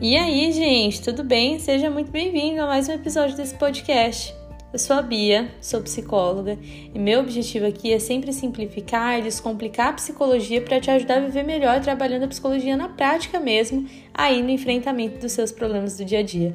E 0.00 0.16
aí, 0.16 0.52
gente, 0.52 1.02
tudo 1.02 1.24
bem? 1.24 1.58
Seja 1.58 1.90
muito 1.90 2.08
bem-vindo 2.08 2.60
a 2.60 2.66
mais 2.68 2.88
um 2.88 2.92
episódio 2.92 3.36
desse 3.36 3.56
podcast. 3.56 4.32
Eu 4.72 4.78
sou 4.78 4.94
a 4.94 5.02
Bia, 5.02 5.50
sou 5.60 5.80
psicóloga 5.80 6.56
e 6.62 6.96
meu 6.96 7.18
objetivo 7.18 7.66
aqui 7.66 7.92
é 7.92 7.98
sempre 7.98 8.32
simplificar 8.32 9.18
e 9.18 9.22
descomplicar 9.22 9.88
a 9.88 9.92
psicologia 9.94 10.60
para 10.60 10.80
te 10.80 10.88
ajudar 10.88 11.16
a 11.16 11.20
viver 11.26 11.42
melhor 11.42 11.80
trabalhando 11.80 12.22
a 12.22 12.28
psicologia 12.28 12.76
na 12.76 12.88
prática 12.88 13.40
mesmo, 13.40 13.88
aí 14.14 14.40
no 14.40 14.50
enfrentamento 14.50 15.18
dos 15.18 15.32
seus 15.32 15.50
problemas 15.50 15.96
do 15.96 16.04
dia 16.04 16.20
a 16.20 16.22
dia. 16.22 16.54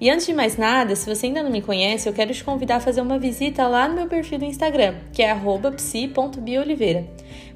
E 0.00 0.08
antes 0.08 0.26
de 0.26 0.32
mais 0.32 0.56
nada, 0.56 0.94
se 0.94 1.12
você 1.12 1.26
ainda 1.26 1.42
não 1.42 1.50
me 1.50 1.62
conhece, 1.62 2.08
eu 2.08 2.12
quero 2.12 2.32
te 2.32 2.44
convidar 2.44 2.76
a 2.76 2.80
fazer 2.80 3.00
uma 3.00 3.18
visita 3.18 3.66
lá 3.66 3.88
no 3.88 3.96
meu 3.96 4.06
perfil 4.06 4.38
do 4.38 4.44
Instagram, 4.44 4.94
que 5.12 5.20
é 5.20 5.34
psi.bioliveira. 5.34 7.08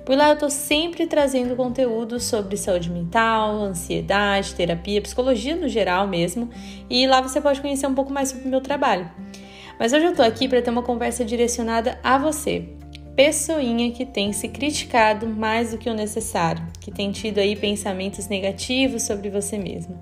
Por 0.09 0.17
lá 0.17 0.29
eu 0.29 0.33
estou 0.33 0.49
sempre 0.49 1.07
trazendo 1.07 1.55
conteúdo 1.55 2.19
sobre 2.19 2.57
saúde 2.57 2.91
mental, 2.91 3.57
ansiedade, 3.57 4.55
terapia, 4.55 5.03
psicologia 5.03 5.55
no 5.55 5.69
geral 5.69 6.09
mesmo, 6.09 6.49
e 6.89 7.07
lá 7.07 7.21
você 7.21 7.43
pode 7.43 7.61
conhecer 7.61 7.87
um 7.87 7.95
pouco 7.95 8.11
mais 8.11 8.31
sobre 8.31 8.47
o 8.47 8.49
meu 8.49 8.63
trabalho. 8.63 9.11
Mas 9.79 9.93
hoje 9.93 10.07
eu 10.07 10.17
tô 10.17 10.23
aqui 10.23 10.49
para 10.49 10.63
ter 10.63 10.71
uma 10.71 10.83
conversa 10.83 11.27
direcionada 11.27 12.01
a 12.03 12.17
você, 12.17 12.71
pessoinha 13.15 13.93
que 13.93 14.07
tem 14.07 14.33
se 14.33 14.49
criticado 14.49 15.27
mais 15.27 15.73
do 15.73 15.77
que 15.77 15.91
o 15.91 15.95
necessário, 15.95 16.67
que 16.81 16.91
tem 16.91 17.13
tido 17.13 17.37
aí 17.37 17.55
pensamentos 17.55 18.29
negativos 18.29 19.03
sobre 19.03 19.29
você 19.29 19.59
mesma. 19.59 20.01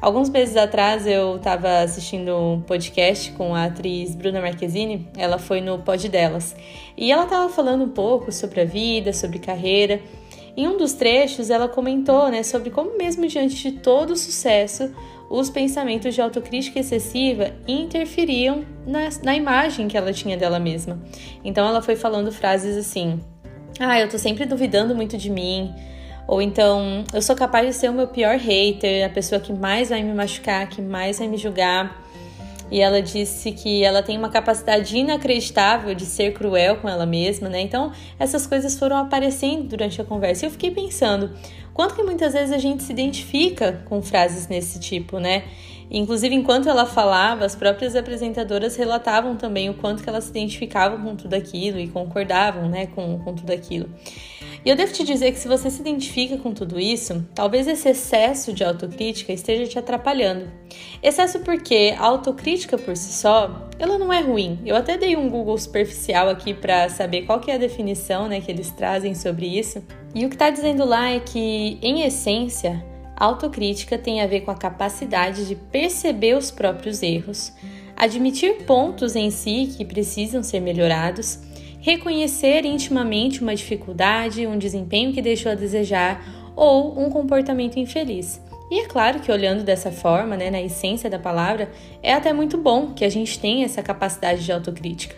Alguns 0.00 0.30
meses 0.30 0.56
atrás 0.56 1.06
eu 1.06 1.36
estava 1.36 1.80
assistindo 1.80 2.34
um 2.34 2.62
podcast 2.62 3.32
com 3.32 3.54
a 3.54 3.64
atriz 3.64 4.14
Bruna 4.14 4.40
Marquezine, 4.40 5.06
ela 5.14 5.38
foi 5.38 5.60
no 5.60 5.78
Pod 5.80 6.08
Delas, 6.08 6.56
e 6.96 7.12
ela 7.12 7.24
estava 7.24 7.52
falando 7.52 7.84
um 7.84 7.90
pouco 7.90 8.32
sobre 8.32 8.62
a 8.62 8.64
vida, 8.64 9.12
sobre 9.12 9.38
carreira. 9.38 10.00
Em 10.56 10.66
um 10.66 10.78
dos 10.78 10.94
trechos, 10.94 11.50
ela 11.50 11.68
comentou 11.68 12.30
né, 12.30 12.42
sobre 12.42 12.70
como, 12.70 12.96
mesmo 12.96 13.26
diante 13.26 13.56
de 13.56 13.72
todo 13.78 14.12
o 14.12 14.16
sucesso, 14.16 14.90
os 15.28 15.50
pensamentos 15.50 16.14
de 16.14 16.22
autocrítica 16.22 16.80
excessiva 16.80 17.52
interferiam 17.68 18.64
na, 18.86 19.10
na 19.22 19.36
imagem 19.36 19.86
que 19.86 19.98
ela 19.98 20.14
tinha 20.14 20.36
dela 20.36 20.58
mesma. 20.58 20.98
Então 21.44 21.68
ela 21.68 21.82
foi 21.82 21.94
falando 21.94 22.32
frases 22.32 22.76
assim: 22.76 23.20
Ah, 23.78 24.00
eu 24.00 24.08
tô 24.08 24.18
sempre 24.18 24.46
duvidando 24.46 24.94
muito 24.94 25.18
de 25.18 25.30
mim. 25.30 25.72
Ou 26.30 26.40
então, 26.40 27.04
eu 27.12 27.20
sou 27.20 27.34
capaz 27.34 27.66
de 27.66 27.72
ser 27.72 27.90
o 27.90 27.92
meu 27.92 28.06
pior 28.06 28.38
hater, 28.38 29.04
a 29.04 29.08
pessoa 29.08 29.40
que 29.40 29.52
mais 29.52 29.88
vai 29.88 30.00
me 30.00 30.14
machucar, 30.14 30.68
que 30.68 30.80
mais 30.80 31.18
vai 31.18 31.26
me 31.26 31.36
julgar. 31.36 32.06
E 32.70 32.80
ela 32.80 33.02
disse 33.02 33.50
que 33.50 33.82
ela 33.82 34.00
tem 34.00 34.16
uma 34.16 34.28
capacidade 34.28 34.96
inacreditável 34.96 35.92
de 35.92 36.06
ser 36.06 36.32
cruel 36.32 36.76
com 36.76 36.88
ela 36.88 37.04
mesma, 37.04 37.48
né? 37.48 37.60
Então, 37.60 37.90
essas 38.16 38.46
coisas 38.46 38.78
foram 38.78 38.96
aparecendo 38.96 39.64
durante 39.64 40.00
a 40.00 40.04
conversa. 40.04 40.44
E 40.44 40.46
eu 40.46 40.52
fiquei 40.52 40.70
pensando, 40.70 41.32
quanto 41.74 41.96
que 41.96 42.02
muitas 42.04 42.32
vezes 42.32 42.52
a 42.52 42.58
gente 42.58 42.84
se 42.84 42.92
identifica 42.92 43.82
com 43.86 44.00
frases 44.00 44.46
nesse 44.46 44.78
tipo, 44.78 45.18
né? 45.18 45.42
Inclusive, 45.90 46.34
enquanto 46.34 46.68
ela 46.68 46.86
falava, 46.86 47.44
as 47.44 47.56
próprias 47.56 47.96
apresentadoras 47.96 48.76
relatavam 48.76 49.36
também 49.36 49.68
o 49.68 49.74
quanto 49.74 50.02
que 50.02 50.08
elas 50.08 50.24
se 50.24 50.30
identificavam 50.30 51.02
com 51.02 51.16
tudo 51.16 51.34
aquilo 51.34 51.80
e 51.80 51.88
concordavam, 51.88 52.68
né, 52.68 52.86
com, 52.86 53.18
com 53.18 53.34
tudo 53.34 53.50
aquilo. 53.50 53.88
E 54.64 54.68
eu 54.68 54.76
devo 54.76 54.92
te 54.92 55.02
dizer 55.02 55.32
que 55.32 55.38
se 55.38 55.48
você 55.48 55.70
se 55.70 55.80
identifica 55.80 56.36
com 56.36 56.52
tudo 56.52 56.78
isso, 56.78 57.26
talvez 57.34 57.66
esse 57.66 57.88
excesso 57.88 58.52
de 58.52 58.62
autocrítica 58.62 59.32
esteja 59.32 59.66
te 59.66 59.78
atrapalhando. 59.78 60.50
Excesso 61.02 61.40
porque 61.40 61.94
a 61.98 62.04
autocrítica 62.04 62.76
por 62.76 62.96
si 62.96 63.12
só, 63.12 63.68
ela 63.78 63.98
não 63.98 64.12
é 64.12 64.20
ruim. 64.20 64.60
Eu 64.64 64.76
até 64.76 64.98
dei 64.98 65.16
um 65.16 65.28
Google 65.28 65.56
superficial 65.58 66.28
aqui 66.28 66.52
para 66.52 66.88
saber 66.90 67.22
qual 67.22 67.40
que 67.40 67.50
é 67.50 67.54
a 67.54 67.58
definição, 67.58 68.28
né, 68.28 68.40
que 68.40 68.50
eles 68.50 68.70
trazem 68.70 69.14
sobre 69.14 69.46
isso. 69.46 69.82
E 70.14 70.26
o 70.26 70.28
que 70.28 70.34
está 70.34 70.50
dizendo 70.50 70.84
lá 70.84 71.10
é 71.10 71.20
que, 71.20 71.78
em 71.80 72.02
essência, 72.02 72.84
autocrítica 73.20 73.96
tem 73.96 74.20
a 74.20 74.26
ver 74.26 74.40
com 74.40 74.50
a 74.50 74.56
capacidade 74.56 75.46
de 75.46 75.54
perceber 75.54 76.36
os 76.36 76.50
próprios 76.50 77.02
erros, 77.02 77.52
admitir 77.96 78.64
pontos 78.64 79.14
em 79.14 79.30
si 79.30 79.72
que 79.76 79.84
precisam 79.84 80.42
ser 80.42 80.58
melhorados 80.58 81.38
reconhecer 81.80 82.64
intimamente 82.64 83.40
uma 83.40 83.54
dificuldade, 83.54 84.46
um 84.46 84.58
desempenho 84.58 85.12
que 85.12 85.22
deixou 85.22 85.50
a 85.50 85.54
desejar 85.54 86.22
ou 86.54 87.00
um 87.00 87.10
comportamento 87.10 87.78
infeliz. 87.78 88.40
E 88.70 88.80
é 88.80 88.86
claro 88.86 89.18
que 89.18 89.32
olhando 89.32 89.64
dessa 89.64 89.90
forma, 89.90 90.36
né, 90.36 90.50
na 90.50 90.60
essência 90.60 91.10
da 91.10 91.18
palavra, 91.18 91.70
é 92.02 92.12
até 92.12 92.32
muito 92.32 92.56
bom 92.56 92.92
que 92.92 93.04
a 93.04 93.08
gente 93.08 93.38
tenha 93.38 93.64
essa 93.64 93.82
capacidade 93.82 94.44
de 94.44 94.52
autocrítica. 94.52 95.16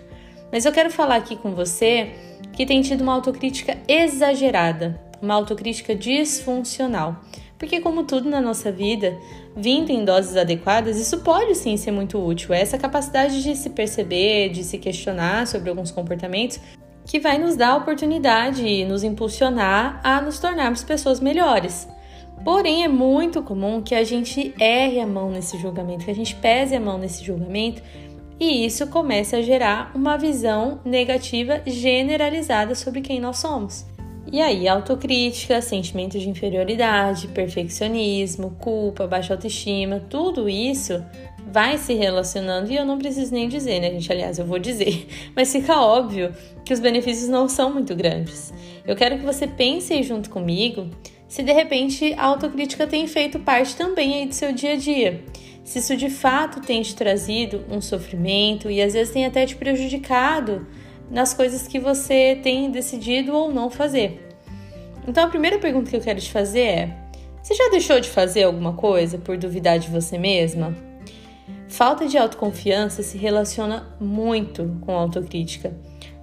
Mas 0.51 0.65
eu 0.65 0.73
quero 0.73 0.91
falar 0.91 1.17
aqui 1.17 1.37
com 1.37 1.51
você 1.53 2.13
que 2.53 2.65
tem 2.65 2.81
tido 2.81 3.03
uma 3.03 3.15
autocrítica 3.15 3.77
exagerada, 3.89 5.01
uma 5.21 5.35
autocrítica 5.35 5.95
disfuncional. 5.95 7.21
Porque, 7.63 7.79
como 7.79 8.03
tudo 8.03 8.29
na 8.29 8.41
nossa 8.41 8.73
vida, 8.73 9.17
vindo 9.57 9.91
em 9.91 10.05
doses 10.05 10.37
adequadas, 10.37 10.99
isso 10.99 11.21
pode 11.21 11.55
sim 11.55 11.77
ser 11.77 11.93
muito 11.93 12.19
útil. 12.19 12.53
É 12.53 12.61
essa 12.61 12.77
capacidade 12.77 13.41
de 13.41 13.55
se 13.55 13.71
perceber, 13.71 14.49
de 14.49 14.65
se 14.65 14.79
questionar 14.79 15.47
sobre 15.47 15.71
alguns 15.71 15.93
comportamentos, 15.93 16.59
que 17.07 17.21
vai 17.21 17.39
nos 17.39 17.55
dar 17.55 17.69
a 17.69 17.77
oportunidade 17.77 18.67
e 18.67 18.85
nos 18.85 19.05
impulsionar 19.05 20.01
a 20.03 20.21
nos 20.21 20.41
tornarmos 20.41 20.83
pessoas 20.83 21.21
melhores. 21.21 21.87
Porém, 22.45 22.83
é 22.83 22.89
muito 22.89 23.41
comum 23.45 23.81
que 23.81 23.95
a 23.95 24.03
gente 24.03 24.53
erre 24.59 24.99
a 24.99 25.07
mão 25.07 25.31
nesse 25.31 25.57
julgamento, 25.57 26.05
que 26.05 26.11
a 26.11 26.17
gente 26.17 26.35
pese 26.35 26.75
a 26.75 26.81
mão 26.81 26.99
nesse 26.99 27.25
julgamento 27.25 27.81
e 28.41 28.67
isso 28.67 28.89
comece 28.89 29.37
a 29.37 29.41
gerar 29.41 29.93
uma 29.95 30.19
visão 30.19 30.81
negativa 30.85 31.63
generalizada 31.65 32.75
sobre 32.75 33.03
quem 33.03 33.21
nós 33.21 33.39
somos. 33.39 33.87
E 34.31 34.41
aí, 34.41 34.69
autocrítica, 34.69 35.61
sentimento 35.61 36.19
de 36.19 36.29
inferioridade, 36.29 37.29
perfeccionismo, 37.29 38.57
culpa, 38.59 39.07
baixa 39.07 39.35
autoestima, 39.35 40.01
tudo 40.09 40.49
isso 40.49 41.05
vai 41.47 41.77
se 41.77 41.93
relacionando 41.93 42.71
e 42.71 42.77
eu 42.77 42.85
não 42.85 42.99
preciso 42.99 43.35
nem 43.35 43.49
dizer, 43.49 43.81
né, 43.81 43.91
gente? 43.91 44.11
Aliás, 44.11 44.39
eu 44.39 44.47
vou 44.47 44.59
dizer, 44.59 45.07
mas 45.35 45.53
fica 45.53 45.81
óbvio 45.81 46.33
que 46.65 46.73
os 46.73 46.81
benefícios 46.81 47.29
não 47.29 47.49
são 47.49 47.73
muito 47.73 47.95
grandes. 47.95 48.55
Eu 48.87 48.97
quero 48.97 49.19
que 49.19 49.25
você 49.25 49.47
pense 49.47 50.03
junto 50.03 50.31
comigo 50.31 50.89
se 51.29 51.43
de 51.43 51.53
repente 51.53 52.15
a 52.17 52.27
autocrítica 52.27 52.87
tem 52.87 53.07
feito 53.07 53.39
parte 53.39 53.75
também 53.77 54.21
aí 54.21 54.27
do 54.27 54.35
seu 54.35 54.53
dia 54.53 54.75
a 54.75 54.77
dia. 54.77 55.23
Se 55.65 55.79
isso 55.79 55.97
de 55.97 56.11
fato 56.11 56.61
tem 56.61 56.83
te 56.83 56.95
trazido 56.95 57.65
um 57.71 57.81
sofrimento 57.81 58.71
e 58.71 58.83
às 58.83 58.93
vezes 58.93 59.13
tem 59.13 59.25
até 59.25 59.47
te 59.47 59.57
prejudicado 59.57 60.67
nas 61.13 61.35
coisas 61.35 61.69
que 61.69 61.79
você 61.79 62.41
tem 62.43 62.71
decidido 62.71 63.35
ou 63.35 63.53
não 63.53 63.71
fazer. 63.71 64.29
Então 65.07 65.25
a 65.25 65.29
primeira 65.29 65.59
pergunta 65.59 65.91
que 65.91 65.97
eu 65.97 66.01
quero 66.01 66.21
te 66.21 66.33
fazer 66.33 66.61
é: 66.61 66.97
você 67.43 67.55
já 67.55 67.69
deixou 67.69 68.01
de 68.01 68.09
fazer 68.09 68.45
alguma 68.45 68.73
coisa 68.73 69.19
por 69.19 69.37
duvidar 69.37 69.79
de 69.79 69.89
você 69.89 70.17
mesma? 70.17 70.75
Falta 71.69 72.07
de 72.07 72.17
autoconfiança 72.17 73.03
se 73.03 73.19
relaciona 73.19 73.95
muito 74.01 74.79
com 74.81 74.93
autocrítica. 74.93 75.75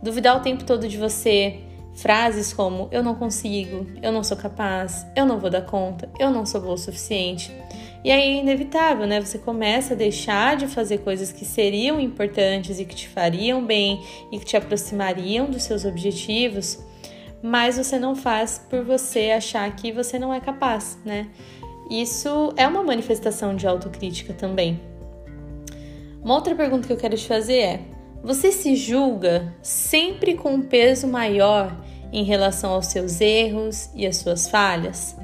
Duvidar 0.01 0.37
o 0.37 0.41
tempo 0.41 0.63
todo 0.63 0.87
de 0.87 0.97
você, 0.97 1.59
frases 1.95 2.53
como 2.53 2.87
eu 2.91 3.03
não 3.03 3.15
consigo, 3.15 3.85
eu 4.01 4.11
não 4.11 4.23
sou 4.23 4.37
capaz, 4.37 5.05
eu 5.15 5.25
não 5.25 5.39
vou 5.39 5.49
dar 5.49 5.63
conta, 5.63 6.09
eu 6.19 6.31
não 6.31 6.45
sou 6.45 6.61
boa 6.61 6.73
o 6.73 6.77
suficiente. 6.77 7.51
E 8.03 8.11
aí 8.11 8.37
é 8.37 8.39
inevitável, 8.39 9.05
né? 9.05 9.19
Você 9.19 9.37
começa 9.37 9.93
a 9.93 9.97
deixar 9.97 10.55
de 10.55 10.67
fazer 10.67 10.99
coisas 10.99 11.31
que 11.31 11.43
seriam 11.43 11.99
importantes 11.99 12.79
e 12.79 12.85
que 12.85 12.95
te 12.95 13.09
fariam 13.09 13.63
bem 13.65 14.01
e 14.31 14.39
que 14.39 14.45
te 14.45 14.55
aproximariam 14.55 15.49
dos 15.49 15.63
seus 15.63 15.83
objetivos, 15.83 16.79
mas 17.41 17.77
você 17.77 17.99
não 17.99 18.15
faz 18.15 18.57
por 18.69 18.83
você 18.83 19.31
achar 19.31 19.69
que 19.75 19.91
você 19.91 20.17
não 20.17 20.33
é 20.33 20.39
capaz, 20.39 20.97
né? 21.03 21.27
Isso 21.89 22.53
é 22.55 22.67
uma 22.67 22.83
manifestação 22.83 23.55
de 23.55 23.67
autocrítica 23.67 24.33
também. 24.33 24.79
Uma 26.21 26.35
outra 26.35 26.55
pergunta 26.55 26.87
que 26.87 26.93
eu 26.93 26.97
quero 26.97 27.17
te 27.17 27.27
fazer 27.27 27.57
é: 27.57 27.81
você 28.23 28.51
se 28.51 28.75
julga 28.75 29.53
sempre 29.61 30.35
com 30.35 30.53
um 30.53 30.61
peso 30.61 31.07
maior 31.07 31.75
em 32.13 32.23
relação 32.23 32.71
aos 32.71 32.87
seus 32.87 33.19
erros 33.19 33.89
e 33.95 34.05
às 34.05 34.17
suas 34.17 34.49
falhas? 34.49 35.17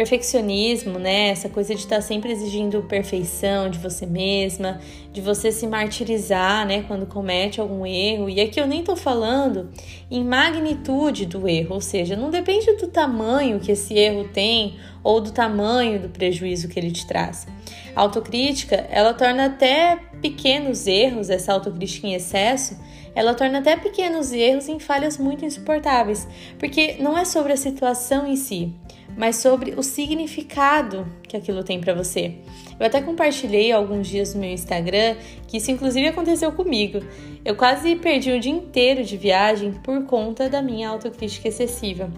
Perfeccionismo, 0.00 0.98
né? 0.98 1.28
Essa 1.28 1.50
coisa 1.50 1.74
de 1.74 1.82
estar 1.82 1.96
tá 1.96 2.00
sempre 2.00 2.32
exigindo 2.32 2.82
perfeição 2.84 3.68
de 3.68 3.78
você 3.78 4.06
mesma, 4.06 4.80
de 5.12 5.20
você 5.20 5.52
se 5.52 5.66
martirizar, 5.66 6.66
né, 6.66 6.82
quando 6.88 7.04
comete 7.04 7.60
algum 7.60 7.84
erro. 7.84 8.30
E 8.30 8.40
aqui 8.40 8.58
eu 8.58 8.66
nem 8.66 8.82
tô 8.82 8.96
falando 8.96 9.70
em 10.10 10.24
magnitude 10.24 11.26
do 11.26 11.46
erro, 11.46 11.74
ou 11.74 11.82
seja, 11.82 12.16
não 12.16 12.30
depende 12.30 12.72
do 12.76 12.88
tamanho 12.88 13.60
que 13.60 13.72
esse 13.72 13.92
erro 13.92 14.26
tem 14.32 14.78
ou 15.04 15.20
do 15.20 15.32
tamanho 15.32 16.00
do 16.00 16.08
prejuízo 16.08 16.66
que 16.66 16.80
ele 16.80 16.90
te 16.90 17.06
traz. 17.06 17.46
A 17.94 18.00
autocrítica, 18.00 18.76
ela 18.88 19.12
torna 19.12 19.46
até 19.46 19.98
pequenos 20.22 20.86
erros, 20.86 21.28
essa 21.28 21.52
autocrítica 21.52 22.06
em 22.06 22.14
excesso, 22.14 22.74
ela 23.14 23.34
torna 23.34 23.58
até 23.58 23.76
pequenos 23.76 24.32
erros 24.32 24.66
em 24.66 24.78
falhas 24.78 25.18
muito 25.18 25.44
insuportáveis, 25.44 26.26
porque 26.58 26.96
não 27.00 27.18
é 27.18 27.26
sobre 27.26 27.52
a 27.52 27.56
situação 27.56 28.26
em 28.26 28.36
si, 28.36 28.72
mas 29.16 29.36
sobre 29.36 29.72
o 29.76 29.82
significado 29.82 31.06
que 31.28 31.36
aquilo 31.36 31.62
tem 31.62 31.80
para 31.80 31.94
você. 31.94 32.34
Eu 32.78 32.86
até 32.86 33.00
compartilhei 33.00 33.72
alguns 33.72 34.08
dias 34.08 34.34
no 34.34 34.40
meu 34.40 34.50
Instagram 34.50 35.16
que 35.46 35.58
isso 35.58 35.70
inclusive 35.70 36.08
aconteceu 36.08 36.50
comigo. 36.52 37.00
Eu 37.44 37.54
quase 37.54 37.96
perdi 37.96 38.32
o 38.32 38.40
dia 38.40 38.52
inteiro 38.52 39.04
de 39.04 39.16
viagem 39.16 39.72
por 39.72 40.04
conta 40.04 40.48
da 40.48 40.62
minha 40.62 40.88
autocrítica 40.88 41.48
excessiva. 41.48 42.10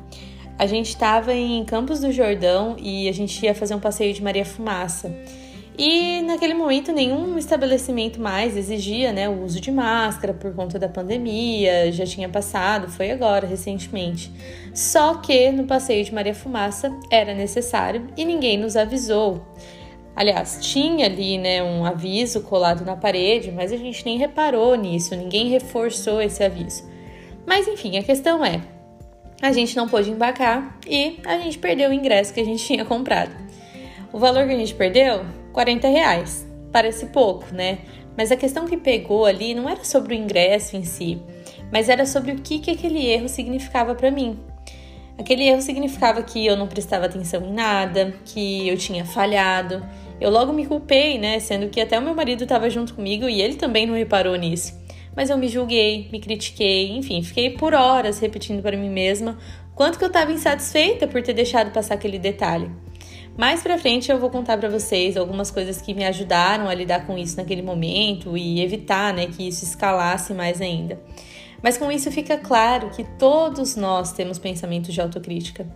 a 0.59 0.67
gente 0.67 0.91
estava 0.91 1.35
em 1.35 1.65
Campos 1.65 2.01
do 2.01 2.13
Jordão 2.13 2.77
e 2.79 3.09
a 3.09 3.13
gente 3.13 3.45
ia 3.45 3.55
fazer 3.55 3.75
um 3.75 3.81
passeio 3.81 4.15
de 4.15 4.23
Maria 4.23 4.45
Fumaça. 4.45 5.13
E 5.79 6.21
naquele 6.23 6.53
momento 6.53 6.93
nenhum 6.93 7.39
estabelecimento 7.39 8.21
mais 8.21 8.57
exigia 8.57 9.11
né, 9.11 9.29
o 9.29 9.43
uso 9.43 9.59
de 9.59 9.71
máscara 9.71 10.35
por 10.35 10.55
conta 10.55 10.79
da 10.79 10.89
pandemia, 10.89 11.91
já 11.91 12.05
tinha 12.05 12.29
passado, 12.29 12.89
foi 12.89 13.11
agora, 13.11 13.47
recentemente. 13.47 14.31
Só 14.75 15.15
que 15.15 15.51
no 15.51 15.65
passeio 15.65 16.05
de 16.05 16.13
Maria 16.13 16.35
Fumaça 16.35 16.95
era 17.11 17.35
necessário 17.35 18.07
e 18.17 18.25
ninguém 18.25 18.59
nos 18.59 18.77
avisou. 18.77 19.43
Aliás, 20.15 20.59
tinha 20.61 21.07
ali 21.07 21.39
né, 21.39 21.63
um 21.63 21.87
aviso 21.87 22.43
colado 22.43 22.85
na 22.85 22.95
parede, 22.95 23.51
mas 23.51 23.73
a 23.73 23.77
gente 23.79 24.05
nem 24.05 24.19
reparou 24.19 24.75
nisso, 24.75 25.17
ninguém 25.17 25.49
reforçou 25.49 26.21
esse 26.21 26.45
aviso. 26.45 26.85
Mas 27.47 27.67
enfim, 27.67 27.97
a 27.97 28.03
questão 28.03 28.45
é: 28.45 28.61
a 29.41 29.53
gente 29.53 29.75
não 29.75 29.89
pôde 29.89 30.11
embarcar 30.11 30.79
e 30.87 31.19
a 31.25 31.39
gente 31.39 31.59
perdeu 31.59 31.89
o 31.89 31.95
ingresso 31.95 32.35
que 32.35 32.41
a 32.41 32.45
gente 32.45 32.63
tinha 32.63 32.85
comprado. 32.85 33.33
O 34.13 34.19
valor 34.19 34.47
que 34.47 34.53
a 34.53 34.57
gente 34.57 34.75
perdeu 34.75 35.25
40 35.53 35.89
reais. 35.89 36.47
Parece 36.73 37.07
pouco, 37.07 37.47
né? 37.53 37.79
Mas 38.17 38.31
a 38.31 38.37
questão 38.37 38.67
que 38.67 38.77
pegou 38.77 39.25
ali 39.25 39.55
não 39.55 39.69
era 39.69 39.85
sobre 39.85 40.15
o 40.15 40.19
ingresso 40.19 40.77
em 40.77 40.85
si, 40.85 41.21
mas 41.71 41.89
era 41.89 42.05
sobre 42.05 42.33
o 42.33 42.37
que, 42.37 42.59
que 42.59 42.71
aquele 42.71 43.07
erro 43.07 43.29
significava 43.29 43.95
para 43.95 44.11
mim. 44.11 44.39
Aquele 45.19 45.45
erro 45.45 45.61
significava 45.61 46.23
que 46.23 46.45
eu 46.45 46.57
não 46.57 46.67
prestava 46.67 47.07
atenção 47.07 47.43
em 47.45 47.53
nada, 47.53 48.15
que 48.25 48.69
eu 48.69 48.77
tinha 48.77 49.05
falhado. 49.05 49.85
Eu 50.21 50.31
logo 50.31 50.53
me 50.53 50.67
culpei, 50.67 51.19
né? 51.19 51.39
Sendo 51.39 51.69
que 51.69 51.81
até 51.81 51.99
o 51.99 52.03
meu 52.03 52.15
marido 52.15 52.43
estava 52.43 52.69
junto 52.71 52.95
comigo 52.95 53.29
e 53.29 53.41
ele 53.41 53.55
também 53.55 53.87
não 53.87 53.95
reparou 53.95 54.35
nisso. 54.37 54.81
Mas 55.15 55.29
eu 55.29 55.37
me 55.37 55.49
julguei, 55.49 56.09
me 56.11 56.19
critiquei, 56.19 56.91
enfim, 56.97 57.23
fiquei 57.23 57.51
por 57.51 57.75
horas 57.75 58.19
repetindo 58.19 58.63
para 58.63 58.77
mim 58.77 58.89
mesma 58.89 59.39
quanto 59.75 59.99
que 59.99 60.05
eu 60.05 60.09
estava 60.09 60.33
insatisfeita 60.33 61.07
por 61.07 61.23
ter 61.23 61.35
deixado 61.35 61.71
passar 61.71 61.95
aquele 61.95 62.19
detalhe. 62.19 62.71
Mais 63.37 63.63
pra 63.63 63.79
frente 63.79 64.11
eu 64.11 64.19
vou 64.19 64.29
contar 64.29 64.59
para 64.59 64.69
vocês 64.69 65.17
algumas 65.17 65.51
coisas 65.51 65.81
que 65.81 65.95
me 65.95 66.05
ajudaram 66.05 66.69
a 66.69 66.75
lidar 66.75 67.07
com 67.07 67.17
isso 67.17 67.37
naquele 67.37 67.63
momento 67.63 68.37
e 68.37 68.61
evitar, 68.61 69.15
né, 69.15 69.27
que 69.27 69.49
isso 69.49 69.65
escalasse 69.65 70.35
mais 70.35 70.61
ainda. 70.61 71.01
Mas 71.63 71.79
com 71.79 71.91
isso 71.91 72.11
fica 72.11 72.37
claro 72.37 72.91
que 72.91 73.05
todos 73.19 73.77
nós 73.77 74.13
temos 74.13 74.39
pensamentos 74.39 74.93
de 74.93 75.01
autocrítica. 75.01 75.67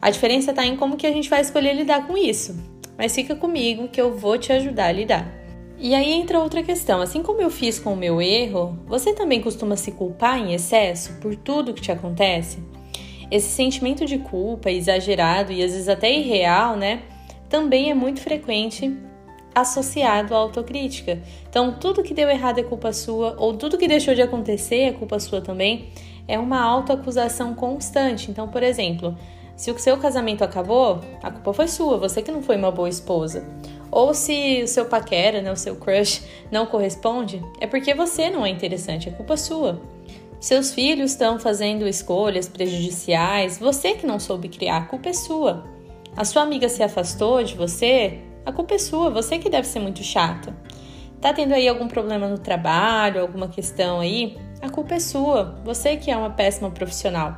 A 0.00 0.10
diferença 0.10 0.50
está 0.50 0.64
em 0.64 0.76
como 0.76 0.96
que 0.96 1.06
a 1.06 1.12
gente 1.12 1.28
vai 1.28 1.40
escolher 1.40 1.74
lidar 1.74 2.06
com 2.06 2.16
isso. 2.16 2.56
Mas 2.98 3.14
fica 3.14 3.36
comigo 3.36 3.88
que 3.88 4.00
eu 4.00 4.16
vou 4.16 4.38
te 4.38 4.52
ajudar 4.52 4.86
a 4.86 4.92
lidar. 4.92 5.30
E 5.78 5.94
aí 5.94 6.10
entra 6.10 6.38
outra 6.38 6.62
questão. 6.62 7.02
Assim 7.02 7.22
como 7.22 7.42
eu 7.42 7.50
fiz 7.50 7.78
com 7.78 7.92
o 7.92 7.96
meu 7.96 8.20
erro, 8.20 8.78
você 8.86 9.12
também 9.12 9.42
costuma 9.42 9.76
se 9.76 9.92
culpar 9.92 10.38
em 10.38 10.54
excesso 10.54 11.12
por 11.20 11.36
tudo 11.36 11.74
que 11.74 11.82
te 11.82 11.92
acontece? 11.92 12.58
Esse 13.30 13.48
sentimento 13.48 14.04
de 14.04 14.18
culpa 14.18 14.70
exagerado 14.70 15.52
e 15.52 15.62
às 15.62 15.72
vezes 15.72 15.88
até 15.88 16.12
irreal, 16.12 16.76
né? 16.76 17.02
Também 17.48 17.90
é 17.90 17.94
muito 17.94 18.20
frequente 18.20 18.96
associado 19.54 20.34
à 20.34 20.38
autocrítica. 20.38 21.18
Então, 21.48 21.72
tudo 21.72 22.02
que 22.02 22.12
deu 22.12 22.28
errado 22.28 22.58
é 22.58 22.62
culpa 22.62 22.92
sua, 22.92 23.34
ou 23.38 23.56
tudo 23.56 23.78
que 23.78 23.88
deixou 23.88 24.14
de 24.14 24.20
acontecer 24.20 24.80
é 24.80 24.92
culpa 24.92 25.18
sua 25.18 25.40
também. 25.40 25.88
É 26.28 26.38
uma 26.38 26.60
autoacusação 26.60 27.54
constante. 27.54 28.30
Então, 28.30 28.48
por 28.48 28.62
exemplo, 28.62 29.16
se 29.56 29.70
o 29.70 29.78
seu 29.78 29.96
casamento 29.96 30.44
acabou, 30.44 31.00
a 31.22 31.30
culpa 31.30 31.54
foi 31.54 31.68
sua, 31.68 31.96
você 31.96 32.20
que 32.20 32.30
não 32.30 32.42
foi 32.42 32.56
uma 32.56 32.70
boa 32.70 32.88
esposa. 32.88 33.48
Ou 33.90 34.12
se 34.12 34.62
o 34.62 34.68
seu 34.68 34.84
paquera, 34.84 35.40
né, 35.40 35.50
o 35.50 35.56
seu 35.56 35.76
crush, 35.76 36.22
não 36.50 36.66
corresponde, 36.66 37.42
é 37.58 37.66
porque 37.66 37.94
você 37.94 38.28
não 38.28 38.44
é 38.44 38.50
interessante, 38.50 39.08
é 39.08 39.12
culpa 39.12 39.38
sua. 39.38 39.80
Seus 40.38 40.72
filhos 40.72 41.12
estão 41.12 41.38
fazendo 41.38 41.88
escolhas 41.88 42.48
prejudiciais, 42.48 43.58
você 43.58 43.94
que 43.94 44.06
não 44.06 44.20
soube 44.20 44.48
criar, 44.48 44.76
a 44.76 44.84
culpa 44.84 45.08
é 45.08 45.12
sua. 45.12 45.64
A 46.14 46.24
sua 46.24 46.42
amiga 46.42 46.68
se 46.68 46.82
afastou 46.82 47.42
de 47.42 47.54
você, 47.54 48.20
a 48.44 48.52
culpa 48.52 48.74
é 48.74 48.78
sua, 48.78 49.10
você 49.10 49.38
que 49.38 49.48
deve 49.48 49.66
ser 49.66 49.80
muito 49.80 50.02
chata. 50.02 50.54
Tá 51.20 51.32
tendo 51.32 51.54
aí 51.54 51.66
algum 51.66 51.88
problema 51.88 52.28
no 52.28 52.38
trabalho, 52.38 53.20
alguma 53.20 53.48
questão 53.48 54.00
aí? 54.00 54.36
A 54.60 54.68
culpa 54.68 54.94
é 54.94 55.00
sua, 55.00 55.58
você 55.64 55.96
que 55.96 56.10
é 56.10 56.16
uma 56.16 56.30
péssima 56.30 56.70
profissional. 56.70 57.36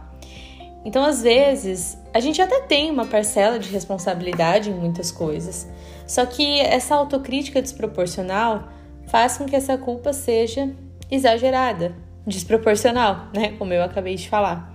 Então, 0.84 1.04
às 1.04 1.22
vezes, 1.22 1.98
a 2.12 2.20
gente 2.20 2.42
até 2.42 2.60
tem 2.60 2.90
uma 2.90 3.06
parcela 3.06 3.58
de 3.58 3.68
responsabilidade 3.68 4.70
em 4.70 4.74
muitas 4.74 5.10
coisas, 5.10 5.68
só 6.06 6.26
que 6.26 6.60
essa 6.60 6.94
autocrítica 6.94 7.62
desproporcional 7.62 8.68
faz 9.06 9.38
com 9.38 9.46
que 9.46 9.56
essa 9.56 9.78
culpa 9.78 10.12
seja 10.12 10.70
exagerada, 11.10 11.94
desproporcional, 12.26 13.28
né? 13.34 13.54
Como 13.58 13.72
eu 13.72 13.82
acabei 13.82 14.14
de 14.14 14.28
falar. 14.28 14.74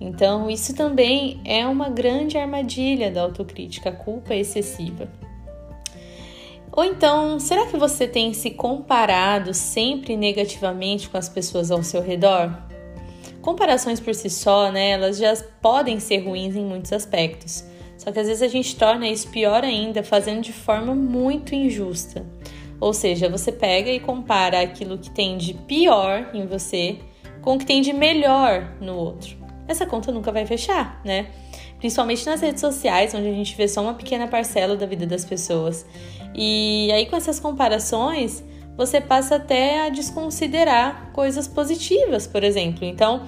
Então, 0.00 0.50
isso 0.50 0.74
também 0.74 1.40
é 1.44 1.64
uma 1.66 1.88
grande 1.88 2.36
armadilha 2.36 3.10
da 3.10 3.22
autocrítica, 3.22 3.90
a 3.90 3.92
culpa 3.92 4.34
excessiva. 4.34 5.08
Ou 6.72 6.84
então, 6.84 7.38
será 7.38 7.66
que 7.66 7.76
você 7.76 8.08
tem 8.08 8.32
se 8.32 8.50
comparado 8.50 9.52
sempre 9.52 10.16
negativamente 10.16 11.08
com 11.08 11.18
as 11.18 11.28
pessoas 11.28 11.70
ao 11.70 11.82
seu 11.82 12.02
redor? 12.02 12.56
Comparações 13.42 14.00
por 14.00 14.14
si 14.14 14.30
só, 14.30 14.72
né, 14.72 14.92
elas 14.92 15.18
já 15.18 15.36
podem 15.60 16.00
ser 16.00 16.18
ruins 16.18 16.56
em 16.56 16.64
muitos 16.64 16.92
aspectos. 16.92 17.64
Só 17.98 18.10
que 18.10 18.18
às 18.18 18.26
vezes 18.26 18.42
a 18.42 18.48
gente 18.48 18.74
torna 18.74 19.06
isso 19.06 19.28
pior 19.28 19.62
ainda, 19.62 20.02
fazendo 20.02 20.40
de 20.40 20.52
forma 20.52 20.94
muito 20.94 21.54
injusta. 21.54 22.24
Ou 22.82 22.92
seja, 22.92 23.28
você 23.28 23.52
pega 23.52 23.92
e 23.92 24.00
compara 24.00 24.60
aquilo 24.60 24.98
que 24.98 25.08
tem 25.08 25.38
de 25.38 25.54
pior 25.54 26.28
em 26.34 26.46
você 26.46 26.98
com 27.40 27.54
o 27.54 27.58
que 27.58 27.64
tem 27.64 27.80
de 27.80 27.92
melhor 27.92 28.72
no 28.80 28.96
outro. 28.96 29.36
Essa 29.68 29.86
conta 29.86 30.10
nunca 30.10 30.32
vai 30.32 30.44
fechar, 30.44 31.00
né? 31.04 31.28
Principalmente 31.78 32.26
nas 32.26 32.40
redes 32.40 32.60
sociais, 32.60 33.14
onde 33.14 33.28
a 33.28 33.32
gente 33.32 33.54
vê 33.54 33.68
só 33.68 33.82
uma 33.82 33.94
pequena 33.94 34.26
parcela 34.26 34.74
da 34.74 34.84
vida 34.84 35.06
das 35.06 35.24
pessoas. 35.24 35.86
E 36.34 36.90
aí, 36.90 37.06
com 37.06 37.14
essas 37.14 37.38
comparações, 37.38 38.42
você 38.76 39.00
passa 39.00 39.36
até 39.36 39.86
a 39.86 39.88
desconsiderar 39.88 41.12
coisas 41.12 41.46
positivas, 41.46 42.26
por 42.26 42.42
exemplo. 42.42 42.84
Então, 42.84 43.22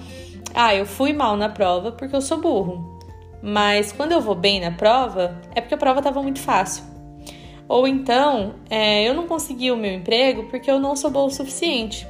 ah, 0.53 0.75
eu 0.75 0.85
fui 0.85 1.13
mal 1.13 1.37
na 1.37 1.47
prova 1.47 1.93
porque 1.93 2.13
eu 2.13 2.21
sou 2.21 2.41
burro. 2.41 2.99
Mas 3.41 3.93
quando 3.93 4.11
eu 4.11 4.19
vou 4.19 4.35
bem 4.35 4.59
na 4.59 4.71
prova, 4.71 5.39
é 5.55 5.61
porque 5.61 5.75
a 5.75 5.77
prova 5.77 6.01
estava 6.01 6.21
muito 6.21 6.41
fácil. 6.41 6.94
Ou 7.67 7.87
então, 7.87 8.55
é, 8.69 9.07
eu 9.07 9.13
não 9.13 9.27
consegui 9.27 9.71
o 9.71 9.77
meu 9.77 9.93
emprego 9.93 10.43
porque 10.49 10.69
eu 10.69 10.79
não 10.79 10.95
sou 10.95 11.09
boa 11.09 11.25
o 11.25 11.31
suficiente. 11.31 12.07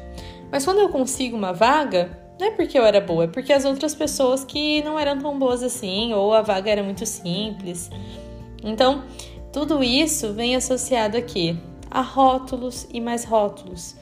Mas 0.52 0.66
quando 0.66 0.80
eu 0.80 0.90
consigo 0.90 1.36
uma 1.36 1.54
vaga, 1.54 2.18
não 2.40 2.48
é 2.48 2.52
porque 2.52 2.78
eu 2.78 2.86
era 2.86 3.00
boa, 3.00 3.24
é 3.24 3.28
porque 3.28 3.54
as 3.54 3.66
outras 3.66 3.96
pessoas 3.96 4.44
que 4.44 4.82
não 4.84 5.00
eram 5.00 5.18
tão 5.18 5.38
boas 5.40 5.64
assim, 5.64 6.14
ou 6.14 6.34
a 6.34 6.42
vaga 6.42 6.70
era 6.70 6.84
muito 6.84 7.06
simples. 7.06 7.90
Então, 8.64 9.04
tudo 9.54 9.84
isso 9.84 10.34
vem 10.34 10.56
associado 10.56 11.18
aqui 11.18 11.58
a 11.90 12.02
rótulos 12.02 12.88
e 12.92 13.00
mais 13.00 13.24
rótulos. 13.24 13.96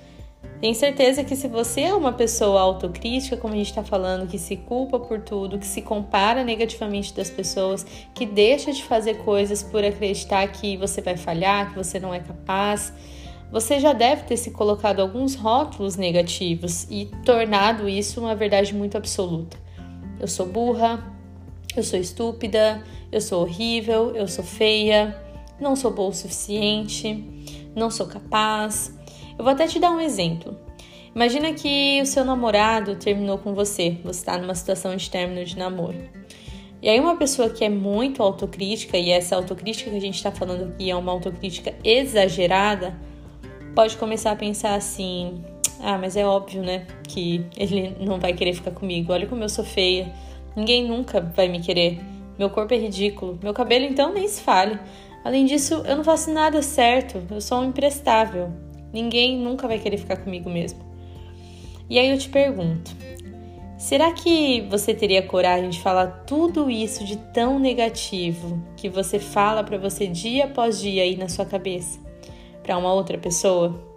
Tenho 0.64 0.76
certeza 0.76 1.26
que 1.26 1.36
se 1.36 1.50
você 1.50 1.82
é 1.82 1.94
uma 1.94 2.14
pessoa 2.14 2.62
autocrítica, 2.62 3.36
como 3.36 3.54
a 3.54 3.58
gente 3.58 3.68
está 3.68 3.84
falando, 3.84 4.30
que 4.30 4.40
se 4.40 4.56
culpa 4.56 4.98
por 4.98 5.20
tudo, 5.20 5.60
que 5.60 5.68
se 5.68 5.82
compara 5.82 6.42
negativamente 6.42 7.14
das 7.14 7.30
pessoas, 7.30 7.86
que 8.14 8.26
deixa 8.26 8.72
de 8.72 8.82
fazer 8.82 9.16
coisas 9.26 9.62
por 9.62 9.84
acreditar 9.84 10.48
que 10.48 10.78
você 10.78 11.02
vai 11.02 11.18
falhar, 11.18 11.72
que 11.72 11.76
você 11.76 12.00
não 12.00 12.14
é 12.14 12.22
capaz, 12.22 12.94
você 13.52 13.78
já 13.78 13.92
deve 13.92 14.24
ter 14.24 14.38
se 14.38 14.52
colocado 14.52 15.02
alguns 15.02 15.36
rótulos 15.36 15.98
negativos 15.98 16.88
e 16.90 17.12
tornado 17.26 17.90
isso 17.90 18.22
uma 18.22 18.34
verdade 18.34 18.74
muito 18.74 18.96
absoluta. 18.96 19.58
Eu 20.18 20.30
sou 20.30 20.46
burra, 20.46 21.14
eu 21.76 21.84
sou 21.84 22.00
estúpida, 22.00 22.82
eu 23.12 23.20
sou 23.20 23.42
horrível, 23.42 24.16
eu 24.16 24.30
sou 24.30 24.46
feia, 24.46 25.14
não 25.60 25.76
sou 25.76 25.92
boa 25.92 26.12
o 26.12 26.14
suficiente, 26.14 27.22
não 27.76 27.92
sou 27.92 28.08
capaz. 28.08 29.03
Eu 29.38 29.44
vou 29.44 29.54
até 29.54 29.68
te 29.68 29.80
dar 29.80 29.92
um 29.92 30.00
exemplo. 30.00 30.58
Imagina 31.16 31.54
que 31.54 32.02
o 32.02 32.06
seu 32.06 32.26
namorado 32.26 32.96
terminou 32.96 33.38
com 33.38 33.54
você, 33.54 33.98
você 34.04 34.20
está 34.20 34.38
numa 34.38 34.56
situação 34.56 34.96
de 34.96 35.10
término 35.10 35.46
de 35.46 35.58
namoro. 35.58 35.98
E 36.82 36.90
aí, 36.90 37.00
uma 37.00 37.16
pessoa 37.16 37.50
que 37.50 37.64
é 37.64 37.70
muito 37.70 38.22
autocrítica, 38.22 38.98
e 38.98 39.10
essa 39.10 39.36
autocrítica 39.36 39.90
que 39.90 39.96
a 39.96 40.02
gente 40.02 40.16
está 40.16 40.32
falando 40.32 40.66
aqui 40.66 40.90
é 40.90 40.96
uma 40.96 41.12
autocrítica 41.12 41.74
exagerada, 41.84 42.94
pode 43.74 43.96
começar 43.96 44.32
a 44.32 44.36
pensar 44.36 44.76
assim: 44.76 45.42
ah, 45.80 45.98
mas 45.98 46.18
é 46.18 46.26
óbvio, 46.26 46.62
né, 46.62 46.86
que 47.08 47.46
ele 47.56 47.96
não 48.00 48.20
vai 48.20 48.34
querer 48.34 48.54
ficar 48.54 48.72
comigo. 48.72 49.14
Olha 49.14 49.28
como 49.28 49.44
eu 49.44 49.50
sou 49.50 49.64
feia, 49.64 50.12
ninguém 50.56 50.88
nunca 50.88 51.22
vai 51.22 51.48
me 51.48 51.62
querer. 51.62 52.00
Meu 52.38 52.50
corpo 52.50 52.74
é 52.74 52.78
ridículo, 52.78 53.40
meu 53.42 53.54
cabelo 53.54 53.86
então 53.86 54.12
nem 54.12 54.28
se 54.28 54.42
fale. 54.42 54.80
Além 55.24 55.46
disso, 55.46 55.84
eu 55.86 55.96
não 55.96 56.04
faço 56.04 56.34
nada 56.34 56.62
certo, 56.62 57.22
eu 57.32 57.40
sou 57.40 57.60
um 57.60 57.66
imprestável. 57.66 58.52
Ninguém 58.94 59.36
nunca 59.38 59.68
vai 59.68 59.80
querer 59.80 59.98
ficar 59.98 60.18
comigo 60.18 60.50
mesmo. 60.50 60.80
E 61.90 61.98
aí 61.98 62.12
eu 62.12 62.18
te 62.18 62.30
pergunto: 62.30 62.96
será 63.78 64.12
que 64.14 64.62
você 64.70 64.94
teria 64.94 65.24
coragem 65.24 65.70
de 65.70 65.82
falar 65.82 66.24
tudo 66.28 66.70
isso 66.70 67.04
de 67.04 67.18
tão 67.18 67.58
negativo 67.58 68.62
que 68.78 68.88
você 68.88 69.18
fala 69.18 69.64
para 69.64 69.78
você 69.78 70.06
dia 70.06 70.46
após 70.46 70.80
dia 70.80 71.02
aí 71.02 71.18
na 71.18 71.28
sua 71.28 71.46
cabeça 71.46 72.00
para 72.62 72.78
uma 72.78 72.94
outra 72.94 73.18
pessoa? 73.18 73.92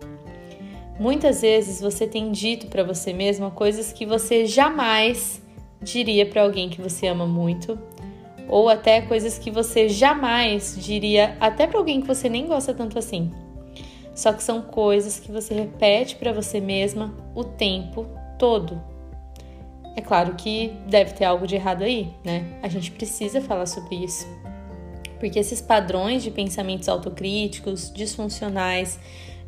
Muitas 0.98 1.42
vezes 1.42 1.78
você 1.78 2.06
tem 2.06 2.32
dito 2.32 2.68
para 2.68 2.82
você 2.82 3.12
mesma 3.12 3.50
coisas 3.50 3.92
que 3.92 4.06
você 4.06 4.46
jamais 4.46 5.42
diria 5.82 6.24
para 6.24 6.42
alguém 6.42 6.70
que 6.70 6.80
você 6.80 7.06
ama 7.06 7.26
muito 7.26 7.78
ou 8.48 8.68
até 8.68 9.02
coisas 9.02 9.38
que 9.38 9.50
você 9.50 9.88
jamais 9.88 10.76
diria 10.80 11.36
até 11.38 11.66
para 11.66 11.78
alguém 11.78 12.00
que 12.00 12.06
você 12.06 12.28
nem 12.28 12.46
gosta 12.46 12.72
tanto 12.72 12.98
assim. 12.98 13.30
Só 14.16 14.32
que 14.32 14.42
são 14.42 14.62
coisas 14.62 15.20
que 15.20 15.30
você 15.30 15.52
repete 15.52 16.16
para 16.16 16.32
você 16.32 16.58
mesma 16.58 17.14
o 17.34 17.44
tempo 17.44 18.06
todo. 18.38 18.82
É 19.94 20.00
claro 20.00 20.34
que 20.34 20.72
deve 20.88 21.12
ter 21.12 21.26
algo 21.26 21.46
de 21.46 21.54
errado 21.54 21.84
aí, 21.84 22.10
né? 22.24 22.58
A 22.62 22.68
gente 22.68 22.90
precisa 22.90 23.42
falar 23.42 23.66
sobre 23.66 23.96
isso. 23.96 24.26
Porque 25.20 25.38
esses 25.38 25.60
padrões 25.60 26.22
de 26.22 26.30
pensamentos 26.30 26.88
autocríticos, 26.88 27.92
disfuncionais, 27.94 28.98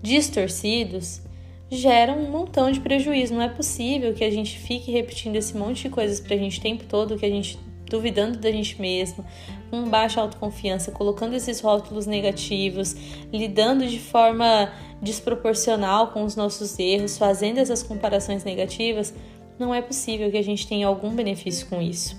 distorcidos, 0.02 1.22
geram 1.70 2.18
um 2.18 2.30
montão 2.30 2.70
de 2.70 2.80
prejuízo. 2.80 3.34
Não 3.34 3.42
é 3.42 3.48
possível 3.48 4.12
que 4.12 4.24
a 4.24 4.30
gente 4.30 4.58
fique 4.58 4.92
repetindo 4.92 5.36
esse 5.36 5.56
monte 5.56 5.84
de 5.84 5.88
coisas 5.88 6.20
pra 6.20 6.36
gente 6.36 6.58
o 6.58 6.62
tempo 6.62 6.84
todo, 6.84 7.16
que 7.16 7.26
a 7.26 7.30
gente 7.30 7.58
duvidando 7.88 8.38
da 8.38 8.50
gente 8.50 8.80
mesmo, 8.80 9.24
com 9.70 9.88
baixa 9.88 10.20
autoconfiança, 10.20 10.90
colocando 10.90 11.34
esses 11.34 11.60
rótulos 11.60 12.06
negativos, 12.06 12.94
lidando 13.32 13.86
de 13.86 13.98
forma 13.98 14.72
desproporcional 15.00 16.08
com 16.08 16.24
os 16.24 16.36
nossos 16.36 16.78
erros, 16.78 17.16
fazendo 17.16 17.58
essas 17.58 17.82
comparações 17.82 18.44
negativas, 18.44 19.14
não 19.58 19.74
é 19.74 19.82
possível 19.82 20.30
que 20.30 20.36
a 20.36 20.44
gente 20.44 20.66
tenha 20.66 20.86
algum 20.86 21.10
benefício 21.10 21.66
com 21.66 21.82
isso. 21.82 22.16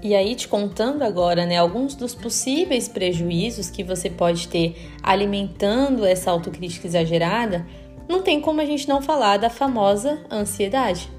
E 0.00 0.14
aí, 0.14 0.36
te 0.36 0.46
contando 0.46 1.02
agora, 1.02 1.44
né, 1.44 1.56
alguns 1.56 1.96
dos 1.96 2.14
possíveis 2.14 2.86
prejuízos 2.86 3.68
que 3.68 3.82
você 3.82 4.08
pode 4.08 4.46
ter 4.46 4.92
alimentando 5.02 6.04
essa 6.04 6.30
autocrítica 6.30 6.86
exagerada, 6.86 7.66
não 8.08 8.22
tem 8.22 8.40
como 8.40 8.60
a 8.60 8.64
gente 8.64 8.88
não 8.88 9.02
falar 9.02 9.38
da 9.38 9.50
famosa 9.50 10.24
ansiedade. 10.30 11.10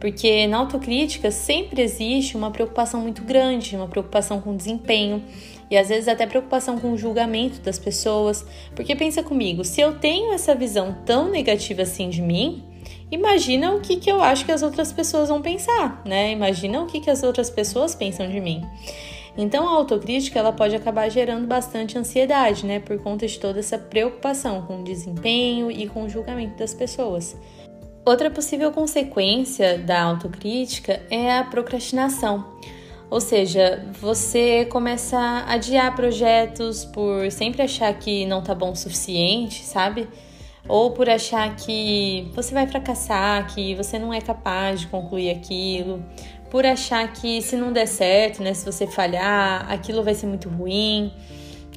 Porque 0.00 0.46
na 0.46 0.58
autocrítica 0.58 1.30
sempre 1.30 1.82
existe 1.82 2.36
uma 2.36 2.50
preocupação 2.50 3.00
muito 3.00 3.22
grande, 3.22 3.74
uma 3.74 3.88
preocupação 3.88 4.40
com 4.40 4.56
desempenho 4.56 5.22
e 5.70 5.76
às 5.76 5.88
vezes 5.88 6.08
até 6.08 6.26
preocupação 6.26 6.78
com 6.78 6.92
o 6.92 6.98
julgamento 6.98 7.60
das 7.60 7.78
pessoas. 7.78 8.44
Porque 8.74 8.94
pensa 8.94 9.22
comigo, 9.22 9.64
se 9.64 9.80
eu 9.80 9.98
tenho 9.98 10.32
essa 10.32 10.54
visão 10.54 10.96
tão 11.04 11.30
negativa 11.30 11.82
assim 11.82 12.08
de 12.08 12.22
mim, 12.22 12.62
imagina 13.10 13.74
o 13.74 13.80
que, 13.80 13.96
que 13.96 14.10
eu 14.10 14.22
acho 14.22 14.44
que 14.44 14.52
as 14.52 14.62
outras 14.62 14.92
pessoas 14.92 15.28
vão 15.28 15.42
pensar, 15.42 16.00
né? 16.04 16.30
Imagina 16.30 16.82
o 16.82 16.86
que, 16.86 17.00
que 17.00 17.10
as 17.10 17.22
outras 17.22 17.50
pessoas 17.50 17.94
pensam 17.94 18.28
de 18.28 18.40
mim. 18.40 18.62
Então 19.36 19.68
a 19.68 19.72
autocrítica 19.72 20.38
ela 20.38 20.52
pode 20.52 20.74
acabar 20.74 21.08
gerando 21.08 21.46
bastante 21.46 21.96
ansiedade, 21.98 22.66
né? 22.66 22.80
Por 22.80 22.98
conta 23.00 23.26
de 23.26 23.38
toda 23.38 23.58
essa 23.60 23.78
preocupação 23.78 24.62
com 24.62 24.80
o 24.80 24.84
desempenho 24.84 25.70
e 25.70 25.88
com 25.88 26.04
o 26.04 26.08
julgamento 26.08 26.56
das 26.56 26.74
pessoas. 26.74 27.36
Outra 28.04 28.30
possível 28.30 28.72
consequência 28.72 29.78
da 29.78 30.02
autocrítica 30.02 31.02
é 31.10 31.36
a 31.36 31.44
procrastinação. 31.44 32.58
Ou 33.10 33.20
seja, 33.20 33.86
você 34.00 34.66
começa 34.66 35.18
a 35.18 35.54
adiar 35.54 35.94
projetos 35.96 36.84
por 36.84 37.30
sempre 37.30 37.62
achar 37.62 37.92
que 37.94 38.26
não 38.26 38.42
tá 38.42 38.54
bom 38.54 38.72
o 38.72 38.76
suficiente, 38.76 39.64
sabe? 39.64 40.06
Ou 40.68 40.90
por 40.90 41.08
achar 41.08 41.56
que 41.56 42.30
você 42.34 42.52
vai 42.52 42.66
fracassar, 42.66 43.46
que 43.54 43.74
você 43.74 43.98
não 43.98 44.12
é 44.12 44.20
capaz 44.20 44.80
de 44.80 44.86
concluir 44.88 45.30
aquilo, 45.30 46.04
por 46.50 46.66
achar 46.66 47.10
que 47.12 47.40
se 47.40 47.56
não 47.56 47.72
der 47.72 47.86
certo, 47.86 48.42
né, 48.42 48.52
se 48.52 48.64
você 48.64 48.86
falhar, 48.86 49.70
aquilo 49.70 50.02
vai 50.02 50.14
ser 50.14 50.26
muito 50.26 50.48
ruim. 50.50 51.10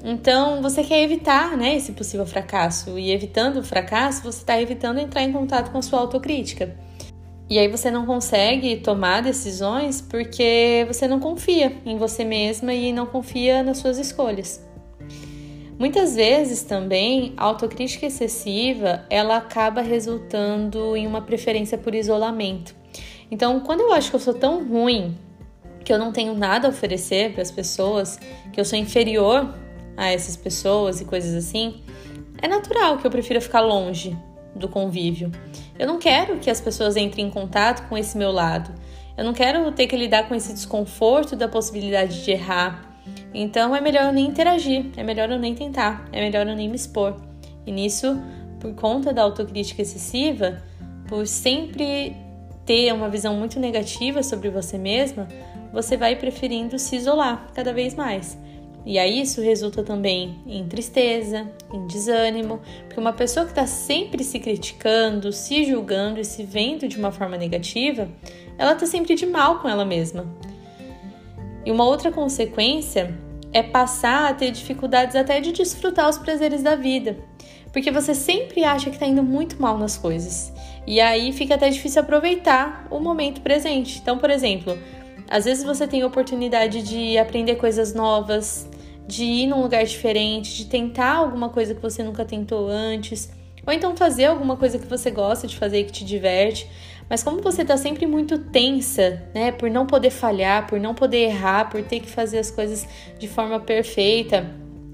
Então, 0.04 0.62
você 0.62 0.84
quer 0.84 1.04
evitar 1.04 1.56
né, 1.56 1.76
esse 1.76 1.92
possível 1.92 2.26
fracasso, 2.26 2.98
e 2.98 3.12
evitando 3.12 3.58
o 3.58 3.64
fracasso, 3.64 4.24
você 4.24 4.40
está 4.40 4.60
evitando 4.60 5.00
entrar 5.00 5.22
em 5.22 5.32
contato 5.32 5.72
com 5.72 5.78
a 5.78 5.82
sua 5.82 6.00
autocrítica. 6.00 6.76
E 7.48 7.60
aí 7.60 7.68
você 7.68 7.92
não 7.92 8.06
consegue 8.06 8.78
tomar 8.78 9.22
decisões 9.22 10.02
porque 10.02 10.86
você 10.88 11.08
não 11.08 11.20
confia 11.20 11.76
em 11.86 11.98
você 11.98 12.24
mesma 12.24 12.74
e 12.74 12.94
não 12.94 13.06
confia 13.06 13.62
nas 13.62 13.78
suas 13.78 13.98
escolhas. 13.98 14.66
Muitas 15.78 16.16
vezes 16.16 16.64
também 16.64 17.34
a 17.36 17.44
autocrítica 17.44 18.06
excessiva, 18.06 19.06
ela 19.10 19.38
acaba 19.38 19.82
resultando 19.82 20.96
em 20.96 21.06
uma 21.06 21.22
preferência 21.22 21.78
por 21.78 21.94
isolamento. 21.94 22.74
Então, 23.30 23.60
quando 23.60 23.82
eu 23.82 23.92
acho 23.92 24.10
que 24.10 24.16
eu 24.16 24.20
sou 24.20 24.34
tão 24.34 24.64
ruim, 24.64 25.18
que 25.84 25.92
eu 25.92 26.00
não 26.00 26.12
tenho 26.12 26.34
nada 26.34 26.68
a 26.68 26.70
oferecer 26.70 27.34
para 27.34 27.42
as 27.42 27.52
pessoas, 27.52 28.20
que 28.54 28.62
eu 28.62 28.66
sou 28.66 28.80
inferior 28.80 29.54
a 29.96 30.10
essas 30.10 30.36
pessoas 30.36 31.02
e 31.02 31.06
coisas 31.06 31.34
assim, 31.34 31.82
é 32.42 32.48
natural 32.48 32.98
que 32.98 33.06
eu 33.06 33.12
prefira 33.12 33.40
ficar 33.40 33.62
longe 33.62 34.18
do 34.56 34.68
convívio. 34.68 35.32
Eu 35.78 35.88
não 35.88 36.00
quero 36.00 36.38
que 36.40 36.50
as 36.50 36.60
pessoas 36.60 36.98
entrem 36.98 37.28
em 37.28 37.30
contato 37.30 37.88
com 37.88 37.98
esse 37.98 38.18
meu 38.18 38.32
lado. 38.32 38.74
Eu 39.18 39.24
não 39.24 39.34
quero 39.34 39.72
ter 39.72 39.88
que 39.88 39.96
lidar 39.96 40.28
com 40.28 40.36
esse 40.36 40.54
desconforto 40.54 41.36
da 41.36 41.48
possibilidade 41.48 42.24
de 42.24 42.32
errar. 42.32 43.00
Então 43.34 43.76
é 43.76 43.82
melhor 43.82 44.06
eu 44.06 44.14
nem 44.14 44.28
interagir, 44.28 44.86
é 44.98 45.04
melhor 45.04 45.30
eu 45.30 45.40
nem 45.40 45.56
tentar, 45.56 46.08
é 46.12 46.22
melhor 46.22 46.48
eu 46.48 46.56
nem 46.56 46.70
me 46.70 46.76
expor. 46.76 47.16
E 47.66 47.72
nisso, 47.72 48.20
por 48.60 48.74
conta 48.74 49.14
da 49.14 49.22
autocrítica 49.22 49.82
excessiva, 49.82 50.62
por 51.08 51.28
sempre 51.28 52.16
ter 52.66 52.94
uma 52.94 53.10
visão 53.10 53.36
muito 53.36 53.60
negativa 53.60 54.24
sobre 54.24 54.50
você 54.50 54.78
mesma, 54.78 55.28
você 55.74 55.98
vai 55.98 56.16
preferindo 56.16 56.78
se 56.78 56.96
isolar 56.96 57.48
cada 57.54 57.74
vez 57.74 57.96
mais. 57.96 58.38
E 58.86 58.98
aí 58.98 59.22
isso 59.22 59.42
resulta 59.42 59.84
também 59.84 60.40
em 60.46 60.68
tristeza, 60.68 61.52
em 61.72 61.86
desânimo, 61.86 62.60
porque 62.86 63.00
uma 63.00 63.14
pessoa 63.14 63.46
que 63.46 63.52
está 63.52 63.68
sempre 63.68 64.24
se 64.24 64.40
criticando, 64.40 65.32
se 65.32 65.66
julgando 65.66 66.20
e 66.20 66.26
se 66.26 66.44
vendo 66.44 66.88
de 66.88 66.98
uma 66.98 67.12
forma 67.12 67.38
negativa, 67.38 68.10
ela 68.58 68.74
está 68.74 68.86
sempre 68.86 69.14
de 69.14 69.26
mal 69.26 69.60
com 69.60 69.70
ela 69.70 69.86
mesma. 69.86 70.26
E 71.64 71.72
uma 71.72 71.86
outra 71.86 72.12
consequência 72.12 73.16
é 73.54 73.62
passar 73.62 74.30
a 74.30 74.34
ter 74.34 74.50
dificuldades 74.52 75.16
até 75.16 75.40
de 75.40 75.52
desfrutar 75.52 76.10
os 76.10 76.18
prazeres 76.18 76.64
da 76.64 76.76
vida, 76.76 77.18
porque 77.72 77.92
você 77.92 78.16
sempre 78.16 78.64
acha 78.64 78.90
que 78.90 78.96
está 78.96 79.06
indo 79.06 79.22
muito 79.22 79.62
mal 79.62 79.78
nas 79.78 79.98
coisas. 79.98 80.52
E 80.88 81.00
aí 81.00 81.32
fica 81.32 81.54
até 81.54 81.70
difícil 81.70 82.02
aproveitar 82.02 82.88
o 82.90 83.00
momento 83.00 83.42
presente. 83.42 84.00
Então, 84.00 84.18
por 84.18 84.32
exemplo, 84.32 84.76
às 85.30 85.46
vezes 85.46 85.64
você 85.64 85.88
tem 85.88 86.02
a 86.02 86.08
oportunidade 86.08 86.82
de 86.82 87.18
aprender 87.18 87.56
coisas 87.56 87.94
novas, 87.94 88.68
de 89.08 89.24
ir 89.24 89.48
num 89.48 89.62
lugar 89.62 89.84
diferente, 89.84 90.56
de 90.56 90.66
tentar 90.66 91.14
alguma 91.14 91.50
coisa 91.50 91.76
que 91.76 91.82
você 91.82 92.04
nunca 92.04 92.24
tentou 92.24 92.70
antes, 92.70 93.32
ou 93.66 93.74
então 93.74 93.96
fazer 93.96 94.26
alguma 94.26 94.56
coisa 94.56 94.80
que 94.80 94.88
você 94.88 95.12
gosta 95.12 95.48
de 95.48 95.58
fazer 95.58 95.80
e 95.80 95.84
que 95.84 95.92
te 95.92 96.06
diverte. 96.06 96.70
Mas 97.10 97.22
como 97.24 97.42
você 97.42 97.66
tá 97.66 97.76
sempre 97.76 98.06
muito 98.06 98.38
tensa, 98.38 99.22
né, 99.36 99.52
por 99.52 99.70
não 99.70 99.86
poder 99.86 100.10
falhar, 100.10 100.68
por 100.68 100.80
não 100.80 100.96
poder 100.96 101.26
errar, 101.26 101.70
por 101.70 101.84
ter 101.84 102.00
que 102.00 102.10
fazer 102.10 102.40
as 102.40 102.50
coisas 102.50 102.88
de 103.20 103.28
forma 103.28 103.60
perfeita, 103.60 104.50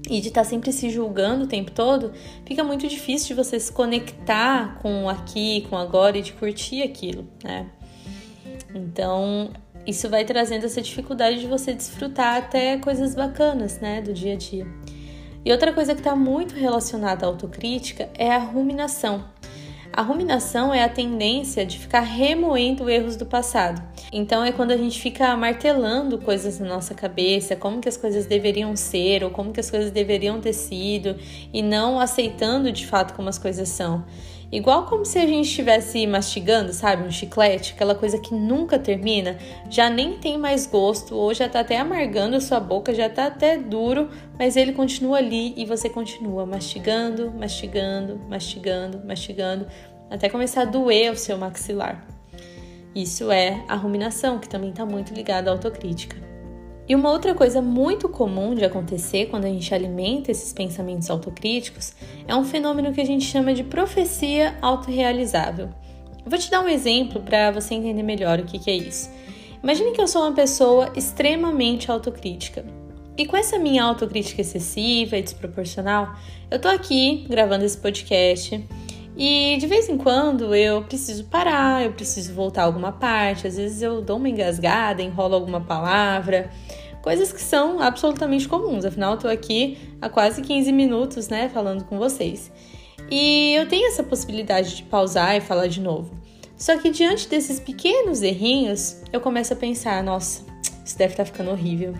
e 0.08 0.20
de 0.20 0.28
estar 0.28 0.42
tá 0.42 0.48
sempre 0.48 0.72
se 0.72 0.88
julgando 0.90 1.44
o 1.44 1.46
tempo 1.46 1.70
todo, 1.70 2.12
fica 2.46 2.64
muito 2.64 2.88
difícil 2.88 3.28
de 3.28 3.34
você 3.34 3.60
se 3.60 3.70
conectar 3.70 4.78
com 4.80 5.08
aqui, 5.08 5.66
com 5.68 5.76
agora 5.76 6.16
e 6.18 6.22
de 6.22 6.32
curtir 6.32 6.82
aquilo, 6.82 7.28
né? 7.44 7.66
Então, 8.74 9.50
isso 9.88 10.06
vai 10.10 10.22
trazendo 10.22 10.66
essa 10.66 10.82
dificuldade 10.82 11.40
de 11.40 11.46
você 11.46 11.72
desfrutar 11.72 12.36
até 12.36 12.76
coisas 12.76 13.14
bacanas, 13.14 13.80
né, 13.80 14.02
do 14.02 14.12
dia 14.12 14.34
a 14.34 14.36
dia. 14.36 14.66
E 15.42 15.50
outra 15.50 15.72
coisa 15.72 15.94
que 15.94 16.00
está 16.00 16.14
muito 16.14 16.54
relacionada 16.54 17.24
à 17.24 17.28
autocrítica 17.28 18.10
é 18.14 18.30
a 18.30 18.38
ruminação. 18.38 19.24
A 19.90 20.02
ruminação 20.02 20.74
é 20.74 20.84
a 20.84 20.88
tendência 20.90 21.64
de 21.64 21.78
ficar 21.78 22.02
remoendo 22.02 22.90
erros 22.90 23.16
do 23.16 23.24
passado. 23.24 23.82
Então 24.12 24.44
é 24.44 24.52
quando 24.52 24.72
a 24.72 24.76
gente 24.76 25.00
fica 25.00 25.34
martelando 25.38 26.18
coisas 26.18 26.60
na 26.60 26.68
nossa 26.68 26.94
cabeça, 26.94 27.56
como 27.56 27.80
que 27.80 27.88
as 27.88 27.96
coisas 27.96 28.26
deveriam 28.26 28.76
ser 28.76 29.24
ou 29.24 29.30
como 29.30 29.52
que 29.52 29.60
as 29.60 29.70
coisas 29.70 29.90
deveriam 29.90 30.38
ter 30.38 30.52
sido 30.52 31.16
e 31.50 31.62
não 31.62 31.98
aceitando 31.98 32.70
de 32.70 32.86
fato 32.86 33.14
como 33.14 33.30
as 33.30 33.38
coisas 33.38 33.70
são. 33.70 34.04
Igual 34.50 34.86
como 34.86 35.04
se 35.04 35.18
a 35.18 35.26
gente 35.26 35.46
estivesse 35.46 36.06
mastigando, 36.06 36.72
sabe, 36.72 37.02
um 37.02 37.10
chiclete, 37.10 37.74
aquela 37.74 37.94
coisa 37.94 38.18
que 38.18 38.34
nunca 38.34 38.78
termina, 38.78 39.36
já 39.68 39.90
nem 39.90 40.16
tem 40.16 40.38
mais 40.38 40.66
gosto, 40.66 41.14
ou 41.14 41.34
já 41.34 41.48
tá 41.48 41.60
até 41.60 41.78
amargando 41.78 42.36
a 42.36 42.40
sua 42.40 42.58
boca, 42.58 42.94
já 42.94 43.10
tá 43.10 43.26
até 43.26 43.58
duro, 43.58 44.08
mas 44.38 44.56
ele 44.56 44.72
continua 44.72 45.18
ali 45.18 45.52
e 45.54 45.66
você 45.66 45.90
continua 45.90 46.46
mastigando, 46.46 47.30
mastigando, 47.30 48.18
mastigando, 48.26 49.06
mastigando, 49.06 49.66
até 50.10 50.30
começar 50.30 50.62
a 50.62 50.64
doer 50.64 51.12
o 51.12 51.16
seu 51.16 51.36
maxilar. 51.36 52.06
Isso 52.94 53.30
é 53.30 53.62
a 53.68 53.74
ruminação, 53.74 54.38
que 54.38 54.48
também 54.48 54.70
está 54.70 54.86
muito 54.86 55.12
ligada 55.12 55.50
à 55.50 55.52
autocrítica. 55.52 56.27
E 56.88 56.94
uma 56.94 57.10
outra 57.10 57.34
coisa 57.34 57.60
muito 57.60 58.08
comum 58.08 58.54
de 58.54 58.64
acontecer 58.64 59.26
quando 59.26 59.44
a 59.44 59.48
gente 59.48 59.74
alimenta 59.74 60.30
esses 60.30 60.54
pensamentos 60.54 61.10
autocríticos 61.10 61.92
é 62.26 62.34
um 62.34 62.44
fenômeno 62.44 62.92
que 62.94 63.00
a 63.00 63.04
gente 63.04 63.26
chama 63.26 63.52
de 63.52 63.62
profecia 63.62 64.56
autorrealizável. 64.62 65.68
Eu 66.24 66.30
vou 66.30 66.38
te 66.38 66.50
dar 66.50 66.62
um 66.62 66.68
exemplo 66.68 67.20
para 67.20 67.50
você 67.50 67.74
entender 67.74 68.02
melhor 68.02 68.38
o 68.38 68.44
que, 68.44 68.58
que 68.58 68.70
é 68.70 68.76
isso. 68.76 69.10
Imagine 69.62 69.92
que 69.92 70.00
eu 70.00 70.08
sou 70.08 70.22
uma 70.22 70.32
pessoa 70.32 70.90
extremamente 70.96 71.90
autocrítica. 71.90 72.64
E 73.18 73.26
com 73.26 73.36
essa 73.36 73.58
minha 73.58 73.82
autocrítica 73.82 74.40
excessiva 74.40 75.18
e 75.18 75.22
desproporcional, 75.22 76.14
eu 76.50 76.58
tô 76.58 76.68
aqui 76.68 77.26
gravando 77.28 77.64
esse 77.64 77.76
podcast 77.76 78.64
e 79.18 79.58
de 79.58 79.66
vez 79.66 79.88
em 79.88 79.98
quando 79.98 80.54
eu 80.54 80.82
preciso 80.84 81.24
parar, 81.24 81.84
eu 81.84 81.92
preciso 81.92 82.32
voltar 82.32 82.62
alguma 82.62 82.92
parte, 82.92 83.46
às 83.46 83.56
vezes 83.56 83.82
eu 83.82 84.00
dou 84.00 84.16
uma 84.16 84.28
engasgada, 84.28 85.02
enrolo 85.02 85.34
alguma 85.34 85.60
palavra 85.60 86.48
Coisas 87.02 87.32
que 87.32 87.40
são 87.40 87.80
absolutamente 87.80 88.48
comuns, 88.48 88.84
afinal 88.84 89.12
eu 89.12 89.18
tô 89.18 89.28
aqui 89.28 89.78
há 90.00 90.08
quase 90.08 90.42
15 90.42 90.72
minutos, 90.72 91.28
né, 91.28 91.48
falando 91.48 91.84
com 91.84 91.96
vocês. 91.96 92.50
E 93.10 93.54
eu 93.54 93.68
tenho 93.68 93.88
essa 93.88 94.02
possibilidade 94.02 94.76
de 94.76 94.82
pausar 94.82 95.36
e 95.36 95.40
falar 95.40 95.68
de 95.68 95.80
novo. 95.80 96.10
Só 96.56 96.76
que 96.76 96.90
diante 96.90 97.28
desses 97.28 97.60
pequenos 97.60 98.20
errinhos, 98.20 99.00
eu 99.12 99.20
começo 99.20 99.52
a 99.52 99.56
pensar: 99.56 100.02
nossa, 100.02 100.44
isso 100.84 100.98
deve 100.98 101.14
estar 101.14 101.24
tá 101.24 101.30
ficando 101.30 101.50
horrível. 101.50 101.94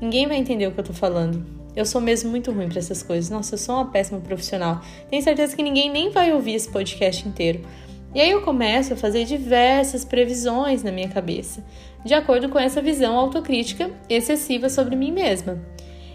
Ninguém 0.00 0.26
vai 0.26 0.36
entender 0.36 0.66
o 0.68 0.72
que 0.72 0.80
eu 0.80 0.84
tô 0.84 0.92
falando. 0.92 1.44
Eu 1.76 1.84
sou 1.84 2.00
mesmo 2.00 2.30
muito 2.30 2.50
ruim 2.50 2.68
para 2.68 2.78
essas 2.78 3.02
coisas. 3.02 3.28
Nossa, 3.28 3.54
eu 3.54 3.58
sou 3.58 3.74
uma 3.74 3.90
péssima 3.90 4.18
profissional. 4.18 4.80
Tenho 5.10 5.22
certeza 5.22 5.54
que 5.54 5.62
ninguém 5.62 5.90
nem 5.90 6.10
vai 6.10 6.32
ouvir 6.32 6.54
esse 6.54 6.70
podcast 6.70 7.28
inteiro. 7.28 7.60
E 8.14 8.20
aí 8.20 8.30
eu 8.30 8.40
começo 8.40 8.94
a 8.94 8.96
fazer 8.96 9.26
diversas 9.26 10.02
previsões 10.02 10.82
na 10.82 10.90
minha 10.90 11.08
cabeça, 11.08 11.62
de 12.02 12.14
acordo 12.14 12.48
com 12.48 12.58
essa 12.58 12.80
visão 12.80 13.14
autocrítica 13.14 13.90
excessiva 14.08 14.70
sobre 14.70 14.96
mim 14.96 15.12
mesma. 15.12 15.62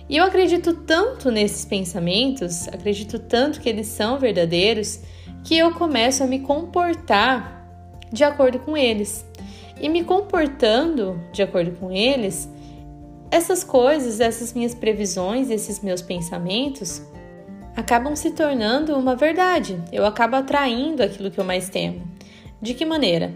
E 0.10 0.18
eu 0.18 0.24
acredito 0.24 0.74
tanto 0.74 1.30
nesses 1.30 1.64
pensamentos, 1.64 2.68
acredito 2.70 3.20
tanto 3.20 3.62
que 3.62 3.70
eles 3.70 3.86
são 3.86 4.18
verdadeiros, 4.18 5.00
que 5.44 5.56
eu 5.56 5.74
começo 5.74 6.24
a 6.24 6.28
me 6.28 6.40
comportar 6.40 7.68
de 8.12 8.24
acordo 8.24 8.58
com 8.58 8.76
eles. 8.76 9.24
E 9.80 9.88
me 9.88 10.04
comportando 10.04 11.22
de 11.32 11.44
acordo 11.44 11.72
com 11.74 11.92
eles, 11.92 12.50
essas 13.32 13.64
coisas, 13.64 14.20
essas 14.20 14.54
minhas 14.54 14.76
previsões, 14.76 15.50
esses 15.50 15.80
meus 15.80 16.02
pensamentos 16.02 17.02
acabam 17.76 18.14
se 18.14 18.32
tornando 18.32 18.94
uma 18.98 19.16
verdade. 19.16 19.82
Eu 19.92 20.06
acabo 20.06 20.36
atraindo 20.36 21.02
aquilo 21.02 21.32
que 21.32 21.40
eu 21.40 21.46
mais 21.46 21.70
temo. 21.70 22.06
De 22.62 22.74
que 22.74 22.86
maneira? 22.86 23.34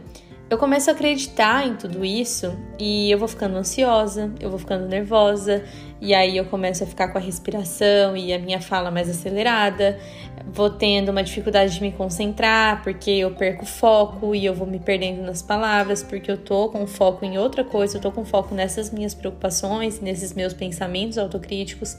Eu 0.48 0.60
começo 0.60 0.92
a 0.92 0.94
acreditar 0.94 1.66
em 1.66 1.76
tudo 1.76 2.06
isso 2.06 2.56
e 2.78 3.10
eu 3.10 3.18
vou 3.18 3.28
ficando 3.28 3.56
ansiosa, 3.56 4.32
eu 4.40 4.50
vou 4.50 4.60
ficando 4.60 4.86
nervosa, 4.86 5.64
e 6.00 6.14
aí 6.14 6.38
eu 6.38 6.46
começo 6.46 6.84
a 6.84 6.88
ficar 6.88 7.08
com 7.08 7.18
a 7.18 7.22
respiração 7.22 8.16
e 8.16 8.32
a 8.32 8.38
minha 8.38 8.62
fala 8.62 8.92
mais 8.92 9.10
acelerada, 9.10 10.00
vou 10.48 10.70
tendo 10.70 11.10
uma 11.10 11.24
dificuldade 11.24 11.74
de 11.74 11.82
me 11.82 11.92
concentrar 11.92 12.84
porque 12.84 13.12
eu 13.12 13.32
perco 13.32 13.66
foco 13.66 14.36
e 14.36 14.46
eu 14.46 14.54
vou 14.54 14.68
me 14.68 14.80
perdendo 14.80 15.22
nas 15.22 15.42
palavras 15.42 16.04
porque 16.04 16.30
eu 16.32 16.38
tô 16.38 16.70
com 16.70 16.86
foco 16.86 17.26
em 17.26 17.38
outra 17.38 17.64
coisa, 17.64 17.98
eu 17.98 18.02
tô 18.02 18.12
com 18.12 18.24
foco 18.24 18.54
nessas 18.54 18.92
minhas 18.92 19.14
preocupações, 19.14 20.00
nesses 20.00 20.34
meus 20.34 20.54
pensamentos 20.54 21.18
autocríticos. 21.18 21.98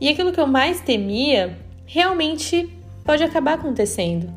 E 0.00 0.08
aquilo 0.08 0.32
que 0.32 0.40
eu 0.40 0.46
mais 0.46 0.80
temia 0.80 1.58
realmente 1.86 2.68
pode 3.04 3.22
acabar 3.22 3.54
acontecendo. 3.54 4.32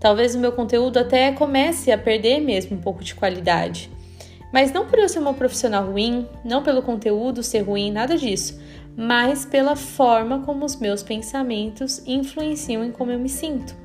Talvez 0.00 0.34
o 0.34 0.38
meu 0.38 0.52
conteúdo 0.52 0.98
até 0.98 1.32
comece 1.32 1.90
a 1.90 1.98
perder 1.98 2.40
mesmo 2.40 2.76
um 2.76 2.80
pouco 2.80 3.02
de 3.02 3.14
qualidade. 3.14 3.90
Mas 4.52 4.72
não 4.72 4.86
por 4.86 4.98
eu 4.98 5.08
ser 5.08 5.18
uma 5.18 5.34
profissional 5.34 5.90
ruim, 5.90 6.26
não 6.44 6.62
pelo 6.62 6.82
conteúdo 6.82 7.42
ser 7.42 7.60
ruim, 7.60 7.90
nada 7.90 8.16
disso, 8.16 8.58
mas 8.96 9.44
pela 9.44 9.76
forma 9.76 10.40
como 10.40 10.64
os 10.64 10.76
meus 10.76 11.02
pensamentos 11.02 12.02
influenciam 12.06 12.82
em 12.82 12.90
como 12.90 13.12
eu 13.12 13.18
me 13.18 13.28
sinto. 13.28 13.76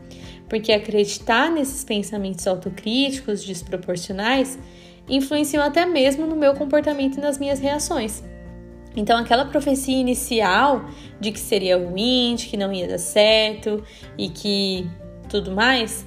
Porque 0.47 0.71
acreditar 0.71 1.51
nesses 1.51 1.83
pensamentos 1.83 2.47
autocríticos 2.47 3.43
desproporcionais 3.43 4.57
influenciam 5.09 5.63
até 5.63 5.85
mesmo 5.85 6.25
no 6.25 6.35
meu 6.35 6.53
comportamento 6.53 7.17
e 7.17 7.21
nas 7.21 7.37
minhas 7.37 7.59
reações. 7.59 8.23
Então, 8.95 9.17
aquela 9.17 9.45
profecia 9.45 9.97
inicial 9.97 10.85
de 11.19 11.31
que 11.31 11.39
seria 11.39 11.77
ruim, 11.77 12.35
de 12.35 12.47
que 12.47 12.57
não 12.57 12.71
ia 12.73 12.87
dar 12.87 12.97
certo 12.97 13.83
e 14.17 14.29
que 14.29 14.89
tudo 15.29 15.51
mais, 15.51 16.05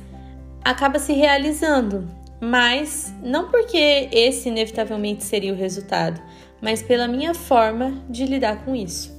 acaba 0.63 0.99
se 0.99 1.13
realizando. 1.13 2.07
Mas 2.41 3.15
não 3.23 3.51
porque 3.51 4.09
esse 4.13 4.49
inevitavelmente 4.49 5.25
seria 5.25 5.53
o 5.53 5.57
resultado, 5.57 6.21
mas 6.65 6.83
pela 6.83 7.07
minha 7.07 7.35
forma 7.35 8.03
de 8.09 8.25
lidar 8.25 8.65
com 8.65 8.75
isso. 8.75 9.13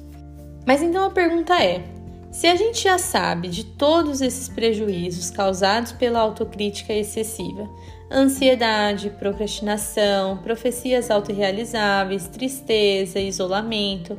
Mas 0.65 0.81
então 0.81 1.05
a 1.05 1.11
pergunta 1.11 1.53
é: 1.63 1.83
se 2.31 2.47
a 2.47 2.55
gente 2.55 2.83
já 2.83 2.97
sabe 2.97 3.47
de 3.47 3.63
todos 3.63 4.19
esses 4.19 4.49
prejuízos 4.49 5.29
causados 5.29 5.91
pela 5.91 6.19
autocrítica 6.19 6.91
excessiva, 6.91 7.69
ansiedade, 8.11 9.11
procrastinação, 9.11 10.39
profecias 10.39 11.11
autorrealizáveis, 11.11 12.27
tristeza, 12.27 13.19
isolamento, 13.19 14.17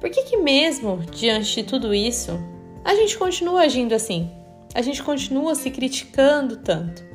por 0.00 0.10
que 0.10 0.24
que 0.24 0.36
mesmo 0.36 0.98
diante 1.12 1.54
de 1.54 1.62
tudo 1.62 1.94
isso, 1.94 2.32
a 2.84 2.96
gente 2.96 3.16
continua 3.16 3.60
agindo 3.60 3.94
assim? 3.94 4.28
A 4.74 4.82
gente 4.82 5.04
continua 5.04 5.54
se 5.54 5.70
criticando 5.70 6.56
tanto? 6.56 7.05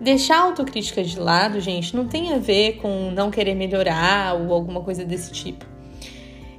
Deixar 0.00 0.38
a 0.38 0.42
autocrítica 0.44 1.04
de 1.04 1.18
lado, 1.20 1.60
gente, 1.60 1.94
não 1.94 2.08
tem 2.08 2.32
a 2.32 2.38
ver 2.38 2.78
com 2.78 3.10
não 3.10 3.30
querer 3.30 3.54
melhorar 3.54 4.34
ou 4.34 4.52
alguma 4.52 4.80
coisa 4.80 5.04
desse 5.04 5.30
tipo. 5.30 5.66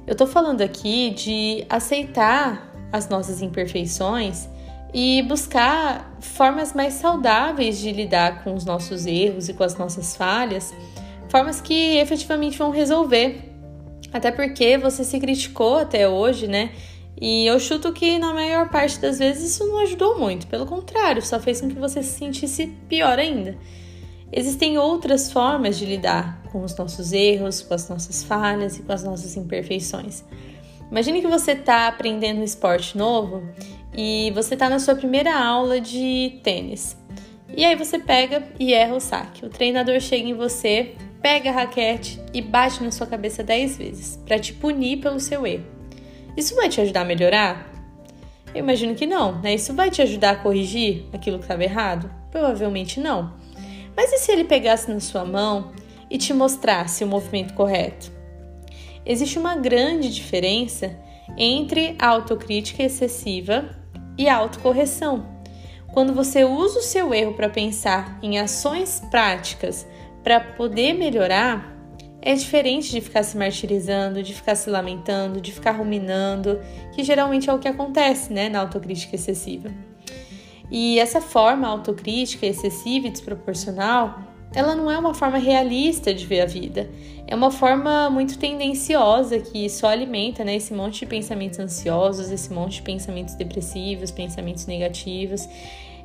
Eu 0.06 0.14
tô 0.14 0.26
falando 0.28 0.60
aqui 0.60 1.10
de 1.10 1.64
aceitar 1.68 2.72
as 2.92 3.08
nossas 3.08 3.42
imperfeições 3.42 4.48
e 4.94 5.22
buscar 5.22 6.16
formas 6.20 6.72
mais 6.72 6.94
saudáveis 6.94 7.78
de 7.80 7.90
lidar 7.90 8.44
com 8.44 8.54
os 8.54 8.64
nossos 8.64 9.06
erros 9.06 9.48
e 9.48 9.54
com 9.54 9.64
as 9.64 9.76
nossas 9.76 10.14
falhas, 10.14 10.72
formas 11.28 11.60
que 11.60 11.96
efetivamente 11.96 12.58
vão 12.58 12.70
resolver. 12.70 13.50
Até 14.12 14.30
porque 14.30 14.78
você 14.78 15.02
se 15.02 15.18
criticou 15.18 15.78
até 15.78 16.08
hoje, 16.08 16.46
né? 16.46 16.70
E 17.20 17.46
eu 17.46 17.58
chuto 17.60 17.92
que 17.92 18.18
na 18.18 18.32
maior 18.32 18.68
parte 18.70 18.98
das 18.98 19.18
vezes 19.18 19.52
isso 19.52 19.66
não 19.66 19.80
ajudou 19.80 20.18
muito, 20.18 20.46
pelo 20.46 20.66
contrário, 20.66 21.22
só 21.22 21.38
fez 21.38 21.60
com 21.60 21.68
que 21.68 21.78
você 21.78 22.02
se 22.02 22.18
sentisse 22.18 22.66
pior 22.88 23.18
ainda. 23.18 23.56
Existem 24.32 24.78
outras 24.78 25.30
formas 25.30 25.78
de 25.78 25.84
lidar 25.84 26.42
com 26.50 26.62
os 26.62 26.74
nossos 26.76 27.12
erros, 27.12 27.60
com 27.60 27.74
as 27.74 27.88
nossas 27.88 28.24
falhas 28.24 28.78
e 28.78 28.82
com 28.82 28.92
as 28.92 29.04
nossas 29.04 29.36
imperfeições. 29.36 30.24
Imagine 30.90 31.20
que 31.20 31.26
você 31.26 31.52
está 31.52 31.86
aprendendo 31.86 32.40
um 32.40 32.44
esporte 32.44 32.96
novo 32.96 33.42
e 33.94 34.30
você 34.34 34.54
está 34.54 34.68
na 34.68 34.78
sua 34.78 34.94
primeira 34.94 35.38
aula 35.38 35.80
de 35.80 36.40
tênis. 36.42 36.96
E 37.54 37.64
aí 37.64 37.76
você 37.76 37.98
pega 37.98 38.42
e 38.58 38.72
erra 38.72 38.94
o 38.94 39.00
saque. 39.00 39.44
O 39.44 39.50
treinador 39.50 40.00
chega 40.00 40.28
em 40.28 40.34
você, 40.34 40.94
pega 41.20 41.50
a 41.50 41.52
raquete 41.52 42.18
e 42.32 42.40
bate 42.40 42.82
na 42.82 42.90
sua 42.90 43.06
cabeça 43.06 43.42
10 43.42 43.76
vezes 43.76 44.16
para 44.24 44.38
te 44.38 44.54
punir 44.54 44.98
pelo 44.98 45.20
seu 45.20 45.46
erro. 45.46 45.81
Isso 46.36 46.54
vai 46.54 46.68
te 46.68 46.80
ajudar 46.80 47.02
a 47.02 47.04
melhorar? 47.04 47.70
Eu 48.54 48.60
imagino 48.60 48.94
que 48.94 49.06
não, 49.06 49.40
né? 49.40 49.54
Isso 49.54 49.74
vai 49.74 49.90
te 49.90 50.02
ajudar 50.02 50.30
a 50.30 50.36
corrigir 50.36 51.06
aquilo 51.12 51.38
que 51.38 51.44
estava 51.44 51.64
errado? 51.64 52.10
Provavelmente 52.30 53.00
não. 53.00 53.32
Mas 53.96 54.12
e 54.12 54.18
se 54.18 54.32
ele 54.32 54.44
pegasse 54.44 54.90
na 54.90 55.00
sua 55.00 55.24
mão 55.24 55.72
e 56.10 56.18
te 56.18 56.32
mostrasse 56.32 57.04
o 57.04 57.06
movimento 57.06 57.54
correto? 57.54 58.10
Existe 59.04 59.38
uma 59.38 59.56
grande 59.56 60.12
diferença 60.12 60.96
entre 61.36 61.96
a 61.98 62.08
autocrítica 62.08 62.82
excessiva 62.82 63.70
e 64.16 64.28
a 64.28 64.36
autocorreção. 64.36 65.26
Quando 65.92 66.14
você 66.14 66.44
usa 66.44 66.78
o 66.78 66.82
seu 66.82 67.12
erro 67.12 67.34
para 67.34 67.50
pensar 67.50 68.18
em 68.22 68.38
ações 68.38 69.02
práticas 69.10 69.86
para 70.22 70.40
poder 70.40 70.94
melhorar, 70.94 71.71
é 72.22 72.34
diferente 72.34 72.92
de 72.92 73.00
ficar 73.00 73.24
se 73.24 73.36
martirizando, 73.36 74.22
de 74.22 74.32
ficar 74.32 74.54
se 74.54 74.70
lamentando, 74.70 75.40
de 75.40 75.52
ficar 75.52 75.72
ruminando, 75.72 76.60
que 76.94 77.02
geralmente 77.02 77.50
é 77.50 77.52
o 77.52 77.58
que 77.58 77.68
acontece 77.68 78.32
né, 78.32 78.48
na 78.48 78.60
autocrítica 78.60 79.16
excessiva. 79.16 79.70
E 80.70 80.98
essa 80.98 81.20
forma 81.20 81.66
autocrítica 81.66 82.46
excessiva 82.46 83.08
e 83.08 83.10
desproporcional 83.10 84.32
ela 84.54 84.74
não 84.74 84.90
é 84.90 84.98
uma 84.98 85.14
forma 85.14 85.38
realista 85.38 86.12
de 86.12 86.26
ver 86.26 86.42
a 86.42 86.46
vida. 86.46 86.90
É 87.26 87.34
uma 87.34 87.50
forma 87.50 88.10
muito 88.10 88.38
tendenciosa 88.38 89.38
que 89.38 89.68
só 89.70 89.88
alimenta 89.88 90.44
né, 90.44 90.56
esse 90.56 90.74
monte 90.74 91.00
de 91.00 91.06
pensamentos 91.06 91.58
ansiosos, 91.58 92.30
esse 92.30 92.52
monte 92.52 92.74
de 92.74 92.82
pensamentos 92.82 93.34
depressivos, 93.34 94.10
pensamentos 94.10 94.66
negativos. 94.66 95.48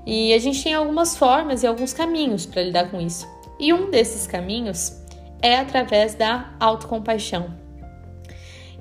E 0.05 0.33
a 0.33 0.39
gente 0.39 0.63
tem 0.63 0.73
algumas 0.73 1.17
formas 1.17 1.63
e 1.63 1.67
alguns 1.67 1.91
caminhos 1.91 2.45
para 2.45 2.63
lidar 2.63 2.89
com 2.89 3.01
isso. 3.01 3.27
E 3.59 3.73
um 3.73 3.91
desses 3.91 4.25
caminhos 4.25 4.93
é 5.41 5.57
através 5.57 6.15
da 6.15 6.53
autocompaixão. 6.59 7.55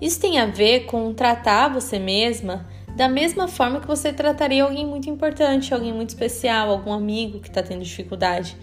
Isso 0.00 0.20
tem 0.20 0.38
a 0.38 0.46
ver 0.46 0.86
com 0.86 1.12
tratar 1.14 1.68
você 1.68 1.98
mesma 1.98 2.66
da 2.96 3.10
mesma 3.10 3.46
forma 3.46 3.78
que 3.78 3.86
você 3.86 4.10
trataria 4.10 4.64
alguém 4.64 4.86
muito 4.86 5.10
importante, 5.10 5.74
alguém 5.74 5.92
muito 5.92 6.08
especial, 6.08 6.70
algum 6.70 6.94
amigo 6.94 7.40
que 7.40 7.48
está 7.48 7.62
tendo 7.62 7.84
dificuldade. 7.84 8.56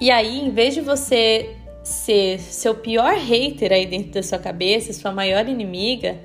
E 0.00 0.10
aí, 0.10 0.40
em 0.40 0.50
vez 0.50 0.72
de 0.72 0.80
você 0.80 1.54
ser 1.84 2.40
seu 2.40 2.74
pior 2.74 3.14
hater 3.18 3.70
aí 3.72 3.84
dentro 3.84 4.12
da 4.12 4.22
sua 4.22 4.38
cabeça, 4.38 4.94
sua 4.94 5.12
maior 5.12 5.46
inimiga, 5.46 6.18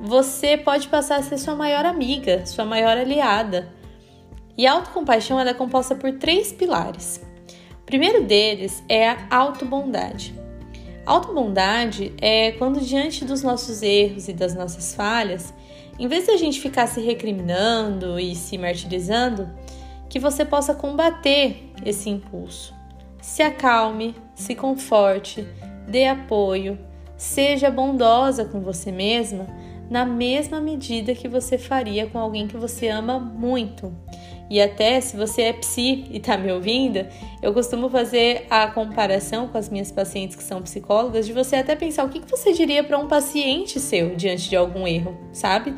você 0.00 0.56
pode 0.56 0.88
passar 0.88 1.20
a 1.20 1.22
ser 1.22 1.38
sua 1.38 1.54
maior 1.54 1.86
amiga, 1.86 2.44
sua 2.44 2.64
maior 2.64 2.96
aliada. 2.96 3.72
E 4.56 4.66
a 4.66 4.72
autocompaixão 4.72 5.38
é 5.38 5.54
composta 5.54 5.94
por 5.94 6.12
três 6.14 6.50
pilares. 6.50 7.24
O 7.80 7.86
primeiro 7.86 8.24
deles 8.24 8.82
é 8.88 9.08
a 9.08 9.24
autobondade. 9.30 10.34
Autobondade 11.08 12.12
é 12.20 12.52
quando, 12.52 12.80
diante 12.80 13.24
dos 13.24 13.42
nossos 13.42 13.82
erros 13.82 14.28
e 14.28 14.32
das 14.32 14.54
nossas 14.54 14.94
falhas, 14.94 15.54
em 15.98 16.06
vez 16.06 16.26
de 16.26 16.32
a 16.32 16.36
gente 16.36 16.60
ficar 16.60 16.86
se 16.86 17.00
recriminando 17.00 18.20
e 18.20 18.34
se 18.34 18.58
martirizando, 18.58 19.48
que 20.08 20.18
você 20.18 20.44
possa 20.44 20.74
combater 20.74 21.72
esse 21.84 22.08
impulso 22.08 22.76
se 23.20 23.42
acalme, 23.42 24.14
se 24.34 24.54
conforte, 24.54 25.46
dê 25.86 26.06
apoio, 26.06 26.78
Seja 27.18 27.68
bondosa 27.68 28.44
com 28.44 28.60
você 28.60 28.92
mesma 28.92 29.44
na 29.90 30.04
mesma 30.04 30.60
medida 30.60 31.16
que 31.16 31.26
você 31.26 31.58
faria 31.58 32.06
com 32.06 32.16
alguém 32.16 32.46
que 32.46 32.56
você 32.56 32.86
ama 32.86 33.18
muito. 33.18 33.92
E 34.50 34.60
até 34.60 35.00
se 35.00 35.16
você 35.16 35.42
é 35.42 35.52
psi 35.52 36.06
e 36.10 36.20
tá 36.20 36.36
me 36.36 36.50
ouvindo, 36.50 37.06
eu 37.42 37.52
costumo 37.52 37.88
fazer 37.90 38.46
a 38.48 38.66
comparação 38.66 39.48
com 39.48 39.58
as 39.58 39.68
minhas 39.68 39.92
pacientes 39.92 40.36
que 40.36 40.42
são 40.42 40.62
psicólogas 40.62 41.26
de 41.26 41.32
você 41.32 41.56
até 41.56 41.76
pensar 41.76 42.04
o 42.04 42.08
que 42.08 42.20
você 42.28 42.52
diria 42.52 42.82
para 42.82 42.98
um 42.98 43.06
paciente 43.06 43.78
seu 43.78 44.16
diante 44.16 44.48
de 44.48 44.56
algum 44.56 44.86
erro, 44.86 45.16
sabe? 45.32 45.74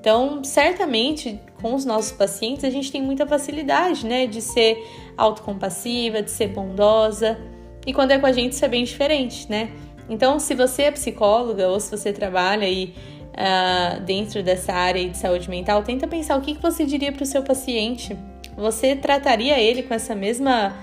Então, 0.00 0.42
certamente, 0.42 1.38
com 1.60 1.74
os 1.74 1.84
nossos 1.84 2.12
pacientes, 2.12 2.64
a 2.64 2.70
gente 2.70 2.90
tem 2.90 3.02
muita 3.02 3.26
facilidade, 3.26 4.06
né, 4.06 4.26
de 4.26 4.40
ser 4.40 4.82
autocompassiva, 5.16 6.22
de 6.22 6.30
ser 6.30 6.48
bondosa. 6.48 7.38
E 7.86 7.92
quando 7.92 8.12
é 8.12 8.18
com 8.18 8.26
a 8.26 8.32
gente, 8.32 8.52
isso 8.52 8.64
é 8.64 8.68
bem 8.68 8.84
diferente, 8.84 9.50
né? 9.50 9.70
Então, 10.08 10.38
se 10.38 10.54
você 10.54 10.84
é 10.84 10.90
psicóloga 10.90 11.68
ou 11.68 11.78
se 11.78 11.90
você 11.90 12.12
trabalha 12.12 12.66
aí 12.66 12.94
uh, 13.30 14.00
dentro 14.00 14.42
dessa 14.42 14.72
área 14.72 15.08
de 15.08 15.16
saúde 15.16 15.48
mental, 15.48 15.82
tenta 15.82 16.06
pensar 16.06 16.36
o 16.36 16.40
que, 16.40 16.54
que 16.54 16.62
você 16.62 16.84
diria 16.84 17.12
para 17.12 17.22
o 17.22 17.26
seu 17.26 17.42
paciente. 17.42 18.16
Você 18.56 18.96
trataria 18.96 19.58
ele 19.58 19.82
com 19.82 19.94
essa 19.94 20.14
mesma 20.14 20.74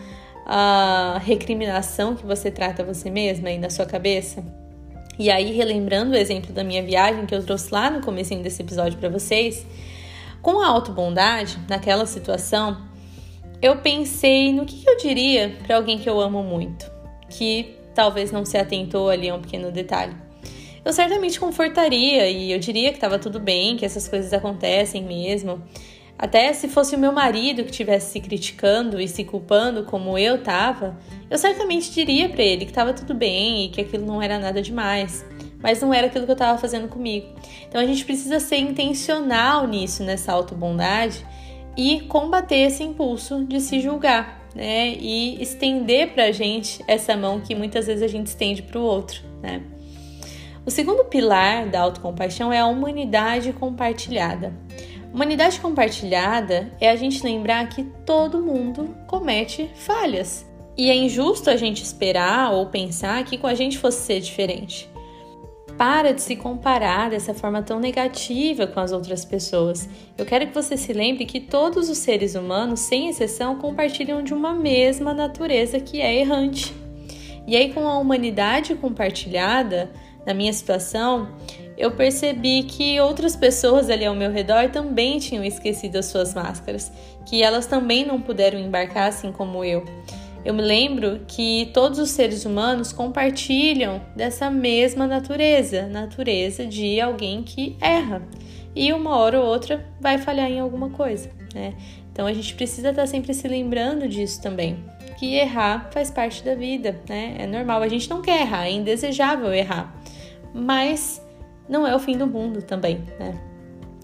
uh, 0.45 1.19
recriminação 1.19 2.15
que 2.15 2.25
você 2.25 2.49
trata 2.49 2.83
você 2.83 3.09
mesma 3.09 3.49
aí 3.49 3.57
na 3.57 3.69
sua 3.69 3.85
cabeça? 3.85 4.43
E 5.19 5.31
aí, 5.31 5.51
relembrando 5.51 6.11
o 6.11 6.15
exemplo 6.15 6.53
da 6.53 6.63
minha 6.63 6.83
viagem 6.83 7.25
que 7.25 7.33
eu 7.33 7.43
trouxe 7.43 7.73
lá 7.73 7.89
no 7.89 8.01
começo 8.01 8.35
desse 8.35 8.61
episódio 8.61 8.99
para 8.99 9.09
vocês, 9.09 9.65
com 10.41 10.59
a 10.59 10.67
autobondade, 10.67 11.57
naquela 11.67 12.05
situação, 12.05 12.77
eu 13.59 13.77
pensei 13.77 14.53
no 14.53 14.63
que, 14.63 14.83
que 14.83 14.87
eu 14.87 14.97
diria 14.97 15.57
para 15.65 15.75
alguém 15.75 15.97
que 15.97 16.07
eu 16.07 16.19
amo 16.19 16.43
muito, 16.43 16.89
que 17.29 17.75
talvez 17.95 18.31
não 18.31 18.45
se 18.45 18.59
atentou 18.59 19.09
ali 19.09 19.27
a 19.27 19.33
um 19.33 19.41
pequeno 19.41 19.71
detalhe 19.71 20.26
eu 20.87 20.93
certamente 20.93 21.37
confortaria 21.37 22.29
e 22.29 22.49
eu 22.49 22.59
diria 22.59 22.91
que 22.91 22.97
estava 22.97 23.19
tudo 23.19 23.41
bem, 23.41 23.75
que 23.75 23.83
essas 23.83 24.07
coisas 24.07 24.31
acontecem 24.31 25.03
mesmo. 25.03 25.61
Até 26.17 26.53
se 26.53 26.69
fosse 26.69 26.95
o 26.95 26.97
meu 26.97 27.11
marido 27.11 27.61
que 27.65 27.71
estivesse 27.71 28.13
se 28.13 28.21
criticando 28.21 28.97
e 28.97 29.05
se 29.05 29.25
culpando 29.25 29.83
como 29.83 30.17
eu 30.17 30.35
estava, 30.35 30.97
eu 31.29 31.37
certamente 31.37 31.91
diria 31.91 32.29
para 32.29 32.41
ele 32.41 32.63
que 32.63 32.71
estava 32.71 32.93
tudo 32.93 33.13
bem 33.13 33.65
e 33.65 33.69
que 33.69 33.81
aquilo 33.81 34.05
não 34.05 34.21
era 34.21 34.39
nada 34.39 34.61
demais. 34.61 35.25
Mas 35.59 35.81
não 35.81 35.93
era 35.93 36.07
aquilo 36.07 36.23
que 36.23 36.31
eu 36.31 36.35
estava 36.35 36.57
fazendo 36.57 36.87
comigo. 36.87 37.27
Então 37.67 37.81
a 37.81 37.85
gente 37.85 38.05
precisa 38.05 38.39
ser 38.39 38.57
intencional 38.57 39.67
nisso, 39.67 40.03
nessa 40.03 40.31
autobondade 40.31 41.25
e 41.75 41.99
combater 42.07 42.59
esse 42.59 42.81
impulso 42.81 43.43
de 43.43 43.59
se 43.59 43.81
julgar, 43.81 44.47
né? 44.55 44.95
E 44.97 45.41
estender 45.43 46.13
para 46.13 46.25
a 46.25 46.31
gente 46.31 46.81
essa 46.87 47.17
mão 47.17 47.41
que 47.41 47.53
muitas 47.53 47.87
vezes 47.87 48.01
a 48.01 48.07
gente 48.07 48.27
estende 48.27 48.61
para 48.61 48.79
o 48.79 48.83
outro, 48.83 49.21
né? 49.43 49.61
O 50.67 50.69
segundo 50.69 51.05
pilar 51.05 51.65
da 51.67 51.79
autocompaixão 51.79 52.51
é 52.51 52.59
a 52.59 52.67
humanidade 52.67 53.53
compartilhada. 53.53 54.53
Humanidade 55.13 55.61
compartilhada 55.61 56.69
é 56.81 56.89
a 56.89 56.95
gente 56.97 57.23
lembrar 57.23 57.69
que 57.69 57.85
todo 58.05 58.41
mundo 58.41 58.93
comete 59.07 59.71
falhas. 59.75 60.45
E 60.77 60.89
é 60.89 60.93
injusto 60.93 61.49
a 61.49 61.55
gente 61.55 61.81
esperar 61.81 62.51
ou 62.51 62.65
pensar 62.65 63.23
que 63.23 63.37
com 63.37 63.47
a 63.47 63.53
gente 63.53 63.77
fosse 63.77 64.01
ser 64.01 64.19
diferente. 64.19 64.89
Para 65.77 66.11
de 66.11 66.21
se 66.21 66.35
comparar 66.35 67.11
dessa 67.11 67.33
forma 67.33 67.63
tão 67.63 67.79
negativa 67.79 68.67
com 68.67 68.81
as 68.81 68.91
outras 68.91 69.23
pessoas. 69.23 69.87
Eu 70.17 70.25
quero 70.25 70.47
que 70.47 70.53
você 70.53 70.75
se 70.75 70.91
lembre 70.91 71.25
que 71.25 71.39
todos 71.39 71.89
os 71.89 71.97
seres 71.97 72.35
humanos, 72.35 72.81
sem 72.81 73.07
exceção, 73.07 73.55
compartilham 73.55 74.21
de 74.21 74.33
uma 74.33 74.53
mesma 74.53 75.13
natureza 75.13 75.79
que 75.79 76.01
é 76.01 76.19
errante. 76.19 76.75
E 77.47 77.55
aí, 77.55 77.73
com 77.73 77.87
a 77.87 77.97
humanidade 77.97 78.75
compartilhada, 78.75 79.89
na 80.27 80.33
minha 80.33 80.51
situação, 80.51 81.29
eu 81.77 81.91
percebi 81.91 82.63
que 82.63 82.99
outras 82.99 83.33
pessoas 83.33 83.89
ali 83.89 84.05
ao 84.05 84.13
meu 84.13 84.29
redor 84.29 84.69
também 84.69 85.19
tinham 85.19 85.43
esquecido 85.43 85.95
as 85.95 86.07
suas 86.07 86.33
máscaras, 86.33 86.91
que 87.25 87.41
elas 87.41 87.65
também 87.65 88.05
não 88.05 88.19
puderam 88.19 88.59
embarcar 88.59 89.07
assim 89.07 89.31
como 89.31 89.63
eu. 89.63 89.85
Eu 90.43 90.53
me 90.53 90.61
lembro 90.61 91.21
que 91.27 91.71
todos 91.73 91.97
os 91.97 92.09
seres 92.09 92.43
humanos 92.43 92.91
compartilham 92.91 94.01
dessa 94.15 94.49
mesma 94.49 95.07
natureza, 95.07 95.87
natureza 95.87 96.65
de 96.65 96.99
alguém 96.99 97.41
que 97.41 97.77
erra. 97.79 98.21
E 98.75 98.91
uma 98.91 99.15
hora 99.15 99.39
ou 99.39 99.47
outra 99.47 99.85
vai 99.99 100.17
falhar 100.17 100.51
em 100.51 100.59
alguma 100.59 100.89
coisa, 100.89 101.31
né? 101.53 101.73
Então 102.11 102.27
a 102.27 102.33
gente 102.33 102.53
precisa 102.53 102.89
estar 102.89 103.07
sempre 103.07 103.33
se 103.33 103.47
lembrando 103.47 104.07
disso 104.07 104.41
também, 104.41 104.83
que 105.17 105.35
errar 105.35 105.89
faz 105.91 106.11
parte 106.11 106.43
da 106.43 106.53
vida, 106.53 106.99
né? 107.07 107.35
É 107.39 107.47
normal, 107.47 107.81
a 107.81 107.87
gente 107.87 108.09
não 108.09 108.21
quer 108.21 108.41
errar, 108.41 108.67
é 108.67 108.71
indesejável 108.71 109.53
errar 109.53 109.95
mas 110.57 111.21
não 111.69 111.85
é 111.85 111.95
o 111.95 111.99
fim 111.99 112.17
do 112.17 112.25
mundo 112.25 112.61
também, 112.61 113.03
né? 113.19 113.39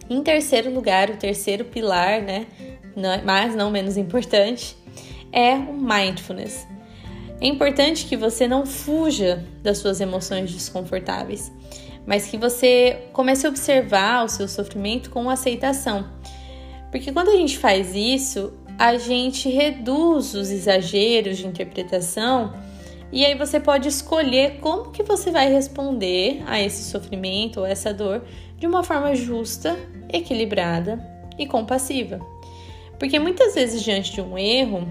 Em 0.09 0.21
terceiro 0.21 0.73
lugar, 0.73 1.09
o 1.09 1.17
terceiro 1.17 1.65
pilar, 1.65 2.21
né, 2.21 2.45
mas 3.23 3.55
não 3.55 3.71
menos 3.71 3.97
importante, 3.97 4.75
é 5.31 5.55
o 5.55 5.73
mindfulness. 5.73 6.67
É 7.41 7.47
importante 7.47 8.05
que 8.05 8.15
você 8.15 8.47
não 8.47 8.65
fuja 8.65 9.43
das 9.61 9.79
suas 9.79 9.99
emoções 9.99 10.51
desconfortáveis, 10.51 11.51
mas 12.05 12.27
que 12.27 12.37
você 12.37 13.07
comece 13.13 13.45
a 13.45 13.49
observar 13.49 14.25
o 14.25 14.29
seu 14.29 14.47
sofrimento 14.47 15.09
com 15.09 15.29
aceitação. 15.29 16.07
Porque 16.91 17.11
quando 17.11 17.29
a 17.29 17.35
gente 17.35 17.57
faz 17.57 17.95
isso, 17.95 18.53
a 18.77 18.97
gente 18.97 19.49
reduz 19.49 20.33
os 20.33 20.51
exageros 20.51 21.37
de 21.37 21.47
interpretação 21.47 22.53
e 23.13 23.23
aí 23.23 23.35
você 23.35 23.59
pode 23.59 23.87
escolher 23.87 24.57
como 24.59 24.89
que 24.89 25.03
você 25.03 25.29
vai 25.29 25.47
responder 25.47 26.41
a 26.47 26.59
esse 26.59 26.89
sofrimento 26.89 27.59
ou 27.59 27.65
essa 27.65 27.93
dor 27.93 28.23
de 28.57 28.65
uma 28.65 28.83
forma 28.83 29.13
justa, 29.13 29.77
equilibrada 30.11 30.99
e 31.37 31.45
compassiva. 31.45 32.19
Porque 32.97 33.19
muitas 33.19 33.53
vezes 33.53 33.83
diante 33.83 34.13
de 34.13 34.19
um 34.19 34.35
erro, 34.35 34.87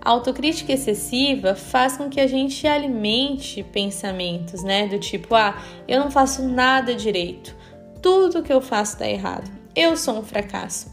a 0.00 0.08
autocrítica 0.08 0.72
excessiva 0.72 1.54
faz 1.54 1.98
com 1.98 2.08
que 2.08 2.18
a 2.18 2.26
gente 2.26 2.66
alimente 2.66 3.62
pensamentos, 3.62 4.62
né, 4.62 4.86
do 4.86 4.98
tipo, 4.98 5.34
ah, 5.34 5.62
eu 5.86 6.00
não 6.00 6.10
faço 6.10 6.48
nada 6.48 6.94
direito. 6.94 7.54
Tudo 8.00 8.42
que 8.42 8.52
eu 8.52 8.62
faço 8.62 8.94
está 8.94 9.06
errado. 9.06 9.50
Eu 9.74 9.98
sou 9.98 10.18
um 10.18 10.22
fracasso. 10.22 10.90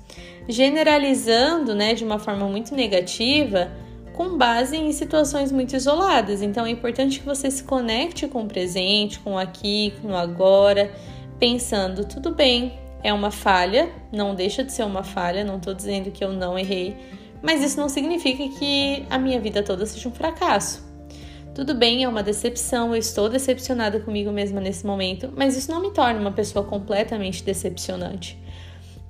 Generalizando, 0.50 1.74
né, 1.74 1.94
de 1.94 2.04
uma 2.04 2.20
forma 2.20 2.46
muito 2.46 2.76
negativa, 2.76 3.72
com 4.14 4.38
base 4.38 4.78
em 4.78 4.92
situações 4.92 5.52
muito 5.52 5.76
isoladas. 5.76 6.42
Então 6.42 6.66
é 6.66 6.70
importante 6.70 7.20
que 7.20 7.26
você 7.26 7.52
se 7.52 7.64
conecte 7.64 8.28
com 8.28 8.44
o 8.44 8.48
presente, 8.48 9.20
com 9.20 9.34
o 9.34 9.38
aqui, 9.38 9.94
com 10.02 10.10
o 10.10 10.16
agora, 10.16 10.92
pensando, 11.40 12.06
tudo 12.06 12.32
bem, 12.34 12.80
é 13.04 13.12
uma 13.12 13.32
falha, 13.32 13.92
não 14.12 14.34
deixa 14.34 14.64
de 14.64 14.72
ser 14.72 14.84
uma 14.84 15.04
falha, 15.04 15.44
não 15.44 15.58
estou 15.58 15.74
dizendo 15.74 16.10
que 16.12 16.24
eu 16.24 16.32
não 16.32 16.58
errei, 16.58 16.96
mas 17.42 17.62
isso 17.62 17.78
não 17.78 17.90
significa 17.90 18.48
que 18.58 19.06
a 19.10 19.18
minha 19.18 19.40
vida 19.40 19.62
toda 19.62 19.86
seja 19.86 20.08
um 20.08 20.14
fracasso. 20.14 20.82
Tudo 21.54 21.76
bem, 21.76 22.04
é 22.04 22.08
uma 22.08 22.24
decepção, 22.24 22.94
eu 22.94 22.96
estou 22.96 23.30
decepcionada 23.30 24.00
comigo 24.00 24.32
mesma 24.32 24.60
nesse 24.60 24.86
momento, 24.86 25.32
mas 25.36 25.56
isso 25.56 25.70
não 25.70 25.82
me 25.82 25.92
torna 25.92 26.20
uma 26.20 26.32
pessoa 26.32 26.66
completamente 26.66 27.44
decepcionante. 27.44 28.42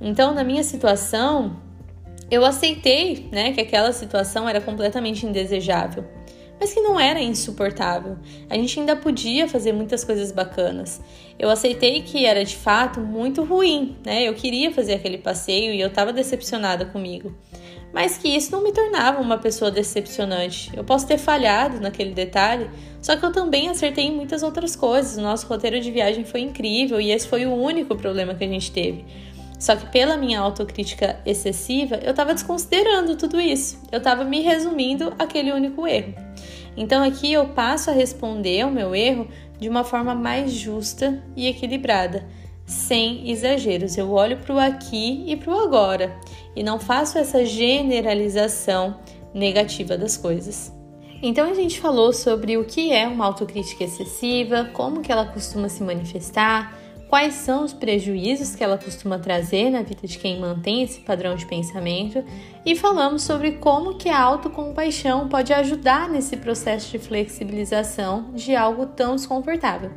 Então, 0.01 0.33
na 0.33 0.43
minha 0.43 0.63
situação, 0.63 1.55
eu 2.29 2.45
aceitei, 2.45 3.27
né, 3.31 3.51
que 3.51 3.61
aquela 3.61 3.91
situação 3.91 4.47
era 4.47 4.59
completamente 4.61 5.25
indesejável, 5.25 6.05
mas 6.59 6.73
que 6.73 6.81
não 6.81 6.99
era 6.99 7.21
insuportável. 7.21 8.17
A 8.49 8.55
gente 8.55 8.79
ainda 8.79 8.95
podia 8.95 9.47
fazer 9.47 9.73
muitas 9.73 10.03
coisas 10.03 10.31
bacanas. 10.31 11.01
Eu 11.37 11.49
aceitei 11.49 12.01
que 12.01 12.25
era 12.25 12.43
de 12.45 12.55
fato 12.55 12.99
muito 13.01 13.43
ruim, 13.43 13.97
né? 14.05 14.23
Eu 14.23 14.33
queria 14.33 14.71
fazer 14.71 14.93
aquele 14.93 15.17
passeio 15.17 15.73
e 15.73 15.81
eu 15.81 15.87
estava 15.87 16.13
decepcionada 16.13 16.85
comigo. 16.85 17.35
Mas 17.91 18.17
que 18.17 18.27
isso 18.29 18.51
não 18.51 18.63
me 18.63 18.71
tornava 18.71 19.21
uma 19.21 19.37
pessoa 19.37 19.69
decepcionante. 19.69 20.71
Eu 20.75 20.83
posso 20.83 21.05
ter 21.05 21.17
falhado 21.17 21.79
naquele 21.79 22.11
detalhe, 22.11 22.69
só 23.01 23.15
que 23.15 23.23
eu 23.25 23.31
também 23.31 23.69
acertei 23.69 24.05
em 24.05 24.15
muitas 24.15 24.41
outras 24.41 24.75
coisas. 24.75 25.17
O 25.17 25.21
nosso 25.21 25.45
roteiro 25.45 25.79
de 25.79 25.91
viagem 25.91 26.23
foi 26.23 26.39
incrível 26.39 26.99
e 26.99 27.11
esse 27.11 27.27
foi 27.27 27.45
o 27.45 27.53
único 27.53 27.95
problema 27.95 28.33
que 28.33 28.43
a 28.43 28.47
gente 28.47 28.71
teve. 28.71 29.05
Só 29.63 29.77
que 29.77 29.85
pela 29.85 30.17
minha 30.17 30.41
autocrítica 30.41 31.21
excessiva, 31.25 31.95
eu 32.03 32.11
estava 32.11 32.33
desconsiderando 32.33 33.15
tudo 33.15 33.39
isso. 33.39 33.81
Eu 33.93 33.99
estava 33.99 34.25
me 34.25 34.41
resumindo 34.41 35.13
aquele 35.17 35.53
único 35.53 35.87
erro. 35.87 36.13
Então 36.75 37.01
aqui 37.01 37.31
eu 37.31 37.47
passo 37.47 37.89
a 37.89 37.93
responder 37.93 38.65
o 38.65 38.69
meu 38.69 38.93
erro 38.93 39.25
de 39.61 39.69
uma 39.69 39.85
forma 39.85 40.13
mais 40.13 40.51
justa 40.51 41.23
e 41.33 41.47
equilibrada, 41.47 42.27
sem 42.65 43.31
exageros. 43.31 43.97
Eu 43.97 44.11
olho 44.11 44.35
para 44.35 44.53
o 44.53 44.59
aqui 44.59 45.23
e 45.25 45.37
para 45.37 45.53
o 45.53 45.59
agora 45.61 46.13
e 46.53 46.61
não 46.61 46.77
faço 46.77 47.17
essa 47.17 47.45
generalização 47.45 48.99
negativa 49.33 49.97
das 49.97 50.17
coisas. 50.17 50.73
Então 51.21 51.49
a 51.49 51.53
gente 51.53 51.79
falou 51.79 52.11
sobre 52.11 52.57
o 52.57 52.65
que 52.65 52.91
é 52.91 53.07
uma 53.07 53.27
autocrítica 53.27 53.85
excessiva, 53.85 54.69
como 54.73 54.99
que 54.99 55.09
ela 55.09 55.25
costuma 55.25 55.69
se 55.69 55.81
manifestar, 55.83 56.82
quais 57.13 57.35
são 57.35 57.63
os 57.63 57.71
prejuízos 57.71 58.55
que 58.55 58.63
ela 58.63 58.75
costuma 58.75 59.19
trazer 59.19 59.69
na 59.69 59.83
vida 59.83 60.07
de 60.07 60.17
quem 60.17 60.39
mantém 60.39 60.81
esse 60.81 60.99
padrão 61.01 61.35
de 61.35 61.45
pensamento 61.45 62.23
e 62.65 62.75
falamos 62.75 63.21
sobre 63.21 63.51
como 63.51 63.99
que 63.99 64.09
a 64.09 64.19
autocompaixão 64.19 65.29
pode 65.29 65.53
ajudar 65.53 66.09
nesse 66.09 66.35
processo 66.37 66.89
de 66.89 66.97
flexibilização 66.97 68.31
de 68.33 68.55
algo 68.55 68.87
tão 68.87 69.15
desconfortável. 69.15 69.91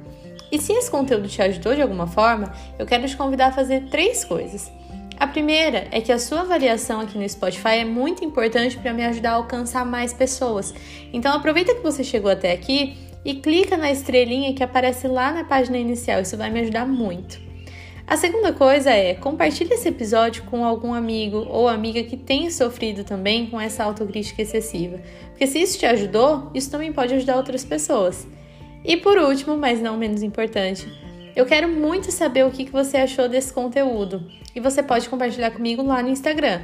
E 0.53 0.59
se 0.59 0.75
esse 0.75 0.91
conteúdo 0.91 1.27
te 1.27 1.41
ajudou 1.41 1.75
de 1.75 1.81
alguma 1.81 2.07
forma, 2.07 2.53
eu 2.79 2.85
quero 2.85 3.09
te 3.09 3.17
convidar 3.17 3.47
a 3.47 3.53
fazer 3.53 3.89
três 3.89 4.23
coisas. 4.23 4.71
A 5.19 5.27
primeira 5.27 5.89
é 5.91 6.03
que 6.03 6.13
a 6.13 6.19
sua 6.19 6.43
avaliação 6.43 7.01
aqui 7.01 7.17
no 7.17 7.27
Spotify 7.27 7.79
é 7.79 7.85
muito 7.87 8.23
importante 8.27 8.77
para 8.77 8.93
me 8.93 9.03
ajudar 9.07 9.31
a 9.31 9.37
alcançar 9.37 9.87
mais 9.87 10.13
pessoas. 10.13 10.75
Então 11.15 11.33
aproveita 11.35 11.75
que 11.75 11.81
você 11.81 12.05
chegou 12.05 12.31
até 12.31 12.53
aqui 12.53 13.06
e 13.27 13.35
clica 13.35 13.77
na 13.77 13.91
estrelinha 13.91 14.55
que 14.55 14.63
aparece 14.63 15.09
lá 15.09 15.33
na 15.33 15.43
página 15.43 15.77
inicial. 15.77 16.21
Isso 16.23 16.37
vai 16.37 16.49
me 16.49 16.61
ajudar 16.61 16.87
muito. 16.87 17.41
A 18.07 18.17
segunda 18.17 18.53
coisa 18.53 18.91
é 18.91 19.15
compartilhe 19.15 19.75
esse 19.75 19.89
episódio 19.89 20.45
com 20.45 20.65
algum 20.65 20.95
amigo 20.95 21.45
ou 21.51 21.67
amiga 21.67 22.05
que 22.05 22.17
tenha 22.17 22.53
sofrido 22.53 23.03
também 23.03 23.47
com 23.47 23.61
essa 23.61 23.83
autocrítica 23.83 24.43
excessiva. 24.43 25.01
Porque 25.31 25.45
se 25.49 25.61
isso 25.61 25.77
te 25.77 25.85
ajudou, 25.87 26.53
isso 26.55 26.71
também 26.71 26.93
pode 26.93 27.15
ajudar 27.15 27.37
outras 27.37 27.65
pessoas. 27.65 28.29
E 28.85 28.97
por 28.97 29.19
último, 29.19 29.57
mas 29.57 29.83
não 29.83 29.97
menos 29.97 30.23
importante, 30.23 30.87
eu 31.35 31.45
quero 31.45 31.69
muito 31.69 32.13
saber 32.13 32.47
o 32.47 32.51
que 32.53 32.71
você 32.71 32.99
achou 32.99 33.29
desse 33.29 33.53
conteúdo. 33.53 34.23
E 34.55 34.61
você 34.61 34.85
pode 34.85 35.09
compartilhar 35.09 35.51
comigo 35.51 35.83
lá 35.83 36.01
no 36.01 36.11
Instagram. 36.11 36.61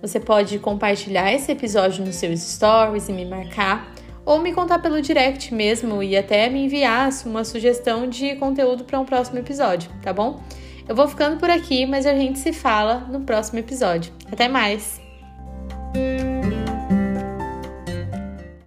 Você 0.00 0.18
pode 0.18 0.58
compartilhar 0.60 1.30
esse 1.30 1.52
episódio 1.52 2.02
nos 2.02 2.16
seus 2.16 2.40
stories 2.40 3.06
e 3.10 3.12
me 3.12 3.26
marcar 3.26 3.94
ou 4.26 4.40
me 4.40 4.52
contar 4.52 4.80
pelo 4.80 5.00
direct 5.00 5.54
mesmo 5.54 6.02
e 6.02 6.16
até 6.16 6.50
me 6.50 6.64
enviar 6.64 7.08
uma 7.24 7.44
sugestão 7.44 8.08
de 8.08 8.34
conteúdo 8.34 8.84
para 8.84 8.98
um 8.98 9.04
próximo 9.04 9.38
episódio, 9.38 9.88
tá 10.02 10.12
bom? 10.12 10.42
Eu 10.88 10.94
vou 10.94 11.08
ficando 11.08 11.38
por 11.38 11.48
aqui, 11.48 11.86
mas 11.86 12.04
a 12.04 12.14
gente 12.14 12.38
se 12.38 12.52
fala 12.52 13.06
no 13.10 13.20
próximo 13.20 13.60
episódio. 13.60 14.12
Até 14.30 14.48
mais! 14.48 15.00